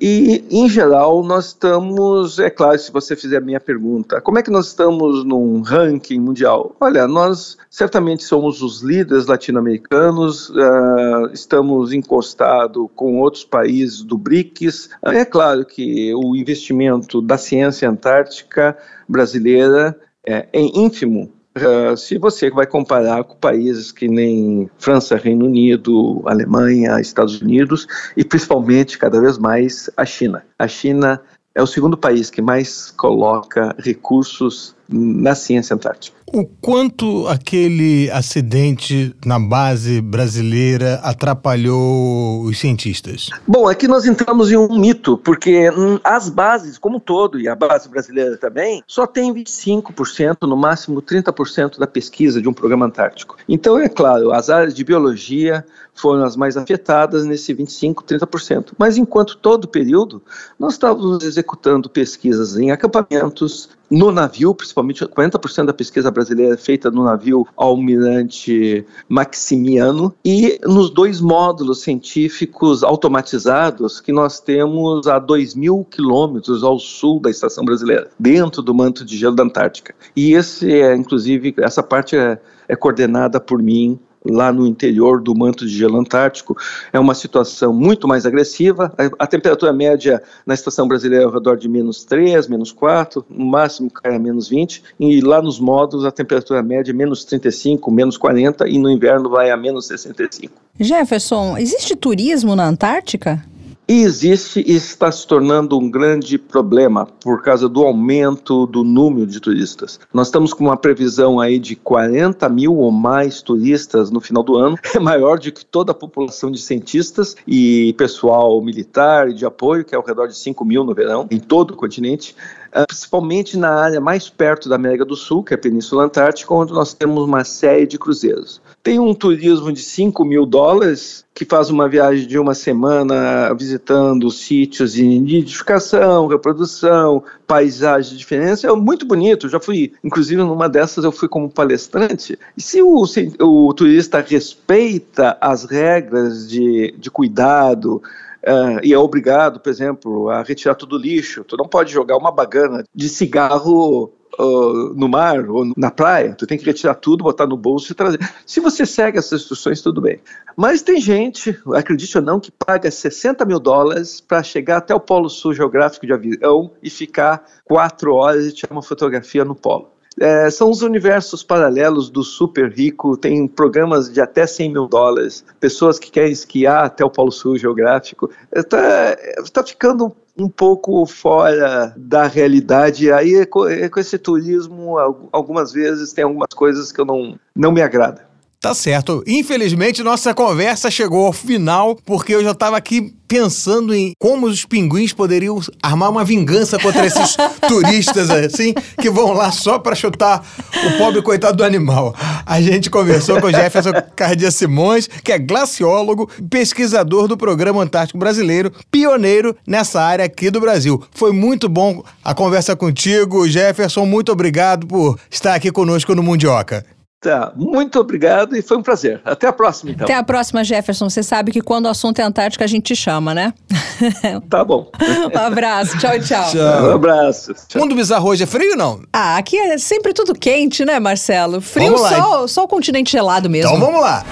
[0.00, 4.42] E, em geral, nós estamos, é claro, se você fizer a minha pergunta, como é
[4.42, 6.74] que nós estamos num ranking mundial?
[6.80, 14.88] Olha, nós certamente somos os líderes latino-americanos, uh, estamos encostados com outros países do BRICS.
[15.02, 21.30] É claro que o investimento da ciência antártica brasileira é, é ínfimo
[21.60, 27.86] Uh, se você vai comparar com países que nem França, Reino Unido, Alemanha, Estados Unidos
[28.16, 30.44] e principalmente cada vez mais a China.
[30.58, 31.20] A China
[31.54, 36.16] é o segundo país que mais coloca recursos na ciência antártica.
[36.32, 43.30] O quanto aquele acidente na base brasileira atrapalhou os cientistas?
[43.48, 47.48] Bom, aqui nós entramos em um mito, porque hum, as bases, como um todo, e
[47.48, 52.86] a base brasileira também, só tem 25%, no máximo 30% da pesquisa de um programa
[52.86, 53.36] antártico.
[53.48, 55.64] Então, é claro, as áreas de biologia
[56.00, 58.72] foram as mais afetadas nesse 25, 30%.
[58.78, 60.22] Mas enquanto todo o período,
[60.58, 66.90] nós estávamos executando pesquisas em acampamentos, no navio, principalmente 40% da pesquisa brasileira é feita
[66.90, 75.56] no navio Almirante Maximiano e nos dois módulos científicos automatizados que nós temos a 2
[75.56, 79.92] mil quilômetros ao sul da estação brasileira, dentro do manto de gelo da Antártica.
[80.14, 82.38] E esse é, inclusive, essa parte é,
[82.68, 86.56] é coordenada por mim lá no interior do manto de gelo antártico,
[86.92, 88.92] é uma situação muito mais agressiva.
[88.98, 93.24] A, a temperatura média na estação brasileira é ao redor de menos 3, menos 4,
[93.28, 97.24] no máximo cai a menos 20, e lá nos módulos a temperatura média é menos
[97.24, 100.52] 35, menos 40, e no inverno vai a menos 65.
[100.78, 103.42] Jefferson, existe turismo na Antártica?
[103.90, 109.26] E existe e está se tornando um grande problema por causa do aumento do número
[109.26, 109.98] de turistas.
[110.14, 114.56] Nós estamos com uma previsão aí de 40 mil ou mais turistas no final do
[114.56, 119.44] ano, é maior do que toda a população de cientistas e pessoal militar e de
[119.44, 122.36] apoio, que é ao redor de 5 mil no verão, em todo o continente.
[122.72, 126.54] Ah, principalmente na área mais perto da América do Sul, que é a Península Antártica,
[126.54, 128.62] onde nós temos uma série de cruzeiros.
[128.82, 134.30] Tem um turismo de 5 mil dólares, que faz uma viagem de uma semana visitando
[134.30, 138.62] sítios de nidificação, reprodução, paisagem diferentes.
[138.62, 139.48] É muito bonito.
[139.48, 142.38] já fui, inclusive, numa dessas eu fui como palestrante.
[142.56, 148.02] E se o, se o turista respeita as regras de, de cuidado,
[148.42, 151.44] Uh, e é obrigado, por exemplo, a retirar todo o lixo.
[151.44, 156.46] Tu não pode jogar uma bagana de cigarro Uh, no mar ou na praia, tu
[156.46, 158.20] tem que retirar tudo, botar no bolso e trazer.
[158.46, 160.20] Se você segue essas instruções, tudo bem.
[160.56, 165.00] Mas tem gente, acredite ou não, que paga 60 mil dólares para chegar até o
[165.00, 169.90] Polo Sul geográfico de avião e ficar quatro horas e tirar uma fotografia no polo.
[170.18, 175.44] É, são os universos paralelos do super rico, tem programas de até 100 mil dólares,
[175.58, 178.30] pessoas que querem esquiar até o Polo Sul geográfico.
[178.52, 179.16] Está
[179.52, 183.12] tá ficando um pouco fora da realidade.
[183.12, 184.96] Aí, é é com esse turismo,
[185.32, 188.29] algumas vezes tem algumas coisas que eu não, não me agrada.
[188.60, 189.24] Tá certo.
[189.26, 194.66] Infelizmente, nossa conversa chegou ao final, porque eu já estava aqui pensando em como os
[194.66, 200.44] pinguins poderiam armar uma vingança contra esses turistas, assim, que vão lá só para chutar
[200.84, 202.14] o pobre coitado do animal.
[202.44, 208.18] A gente conversou com o Jefferson Cardia Simões, que é glaciólogo, pesquisador do Programa Antártico
[208.18, 211.02] Brasileiro, pioneiro nessa área aqui do Brasil.
[211.12, 214.04] Foi muito bom a conversa contigo, Jefferson.
[214.04, 216.84] Muito obrigado por estar aqui conosco no Mundioca.
[217.22, 219.20] Tá, muito obrigado e foi um prazer.
[219.26, 220.06] Até a próxima, então.
[220.06, 221.10] Até a próxima, Jefferson.
[221.10, 223.52] Você sabe que quando o assunto é Antártica, a gente te chama, né?
[224.48, 224.90] Tá bom.
[225.34, 225.98] um abraço.
[225.98, 226.50] Tchau, tchau.
[226.50, 226.88] tchau.
[226.88, 227.52] Um abraço.
[227.68, 227.82] Tchau.
[227.82, 229.02] Mundo Bizarro hoje é frio ou não?
[229.12, 231.60] Ah, aqui é sempre tudo quente, né, Marcelo?
[231.60, 233.70] Frio só, só o continente gelado mesmo.
[233.70, 234.24] Então vamos lá.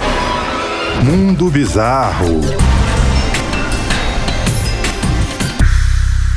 [1.04, 2.40] Mundo Bizarro.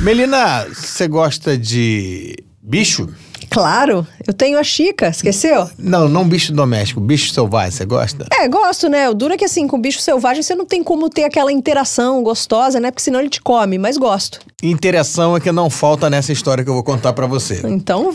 [0.01, 3.07] Melina, você gosta de bicho?
[3.51, 5.69] Claro, eu tenho a Chica, esqueceu?
[5.77, 8.25] Não, não bicho doméstico, bicho selvagem, você gosta?
[8.31, 9.09] É, gosto, né?
[9.09, 12.23] O duro é que assim, com bicho selvagem você não tem como ter aquela interação
[12.23, 12.89] gostosa, né?
[12.91, 14.39] Porque senão ele te come, mas gosto.
[14.63, 17.61] Interação é que não falta nessa história que eu vou contar para você.
[17.65, 18.13] Então,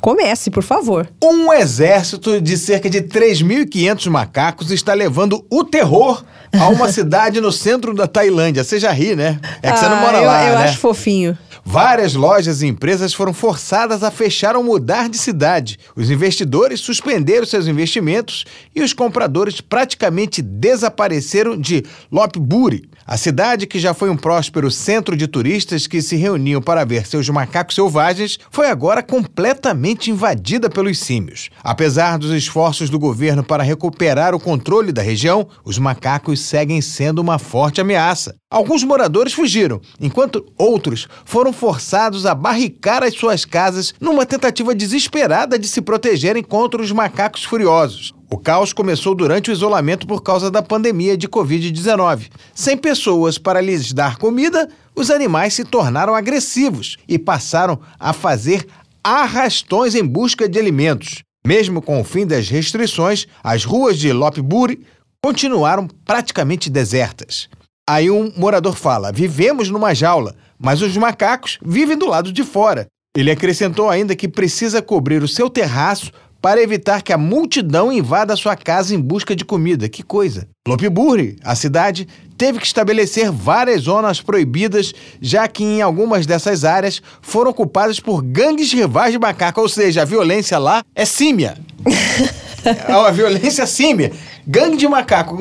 [0.00, 1.08] comece, por favor.
[1.20, 6.22] Um exército de cerca de 3.500 macacos está levando o terror
[6.52, 8.62] a uma cidade no centro da Tailândia.
[8.62, 9.40] Você já ri, né?
[9.60, 10.64] É que ah, você não mora eu, lá, eu né?
[10.64, 11.36] acho fofinho.
[11.68, 15.80] Várias lojas e empresas foram forçadas a fechar ou mudar de cidade.
[15.96, 23.78] Os investidores suspenderam seus investimentos e os compradores praticamente desapareceram de Lopburi, a cidade que
[23.78, 28.36] já foi um próspero centro de turistas que se reuniam para ver seus macacos selvagens,
[28.50, 31.48] foi agora completamente invadida pelos símios.
[31.62, 37.20] Apesar dos esforços do governo para recuperar o controle da região, os macacos seguem sendo
[37.20, 38.34] uma forte ameaça.
[38.50, 45.58] Alguns moradores fugiram, enquanto outros foram forçados a barricar as suas casas numa tentativa desesperada
[45.58, 48.14] de se protegerem contra os macacos furiosos.
[48.30, 52.30] O caos começou durante o isolamento por causa da pandemia de Covid-19.
[52.54, 58.66] Sem pessoas para lhes dar comida, os animais se tornaram agressivos e passaram a fazer
[59.02, 61.22] arrastões em busca de alimentos.
[61.46, 64.84] Mesmo com o fim das restrições, as ruas de Lopburi
[65.22, 67.48] continuaram praticamente desertas.
[67.88, 72.86] Aí um morador fala: vivemos numa jaula, mas os macacos vivem do lado de fora.
[73.16, 78.36] Ele acrescentou ainda que precisa cobrir o seu terraço para evitar que a multidão invada
[78.36, 79.88] sua casa em busca de comida.
[79.88, 80.46] Que coisa!
[80.68, 87.02] Lopburi, a cidade, teve que estabelecer várias zonas proibidas, já que em algumas dessas áreas
[87.22, 91.56] foram ocupadas por gangues rivais de macaco, ou seja, a violência lá é símia.
[92.86, 94.12] a violência símia.
[94.46, 95.36] Gangue de macaco.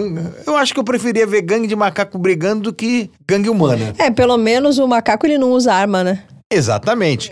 [0.45, 3.93] Eu acho que eu preferia ver gangue de macaco brigando do que gangue humana.
[3.97, 6.24] É, pelo menos o macaco ele não usa arma, né?
[6.51, 7.32] Exatamente.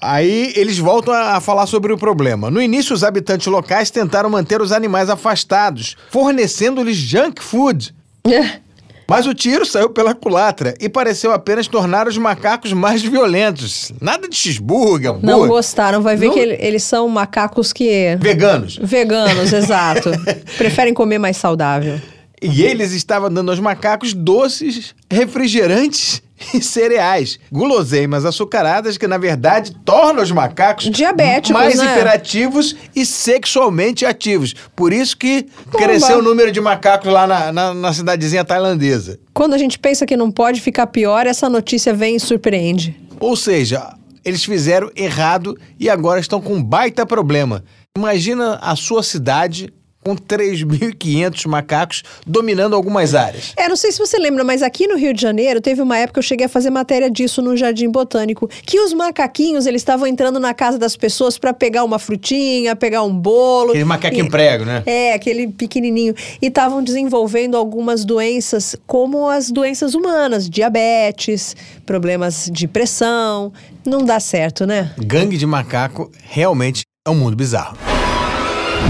[0.00, 2.50] Aí eles voltam a, a falar sobre o problema.
[2.50, 7.94] No início, os habitantes locais tentaram manter os animais afastados, fornecendo-lhes junk food.
[9.06, 13.92] Mas o tiro saiu pela culatra e pareceu apenas tornar os macacos mais violentos.
[14.00, 15.30] Nada de cheeseburger, hambúrguer.
[15.30, 18.16] Não gostaram, vai ver Não- que ele- eles são macacos que.
[18.20, 18.78] Veganos.
[18.80, 20.10] Veganos, exato.
[20.56, 22.00] Preferem comer mais saudável.
[22.42, 26.22] E eles estavam dando aos macacos doces, refrigerantes
[26.54, 27.38] e cereais.
[27.50, 31.92] Guloseimas açucaradas que, na verdade, tornam os macacos Diabéticos, mais né?
[31.92, 34.54] hiperativos e sexualmente ativos.
[34.74, 39.18] Por isso que cresceu o número de macacos lá na, na, na cidadezinha tailandesa.
[39.32, 42.96] Quando a gente pensa que não pode ficar pior, essa notícia vem e surpreende.
[43.20, 47.64] Ou seja, eles fizeram errado e agora estão com um baita problema.
[47.96, 49.72] Imagina a sua cidade
[50.04, 53.52] com 3.500 macacos dominando algumas áreas.
[53.56, 56.14] É, não sei se você lembra, mas aqui no Rio de Janeiro teve uma época
[56.14, 60.06] que eu cheguei a fazer matéria disso no Jardim Botânico, que os macaquinhos eles estavam
[60.06, 63.70] entrando na casa das pessoas para pegar uma frutinha, pegar um bolo.
[63.70, 64.82] Aquele macaquinho E- prego, né?
[64.84, 66.14] É, aquele pequenininho.
[66.40, 73.52] E estavam desenvolvendo algumas doenças, como as doenças humanas, diabetes, problemas de pressão.
[73.86, 74.92] Não dá certo, né?
[74.98, 77.93] Gangue de macaco realmente é um mundo bizarro.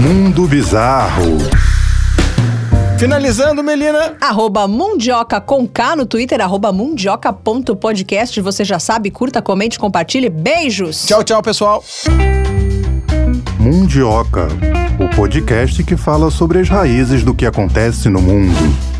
[0.01, 1.37] Mundo Bizarro.
[2.99, 4.15] Finalizando, Melina.
[4.21, 8.39] Arroba Mundioca com K no Twitter, arroba mundioca.podcast.
[8.41, 10.29] Você já sabe, curta, comente, compartilhe.
[10.29, 11.05] Beijos!
[11.05, 11.83] Tchau, tchau, pessoal.
[13.59, 14.47] Mundioca,
[14.99, 18.94] o podcast que fala sobre as raízes do que acontece no mundo.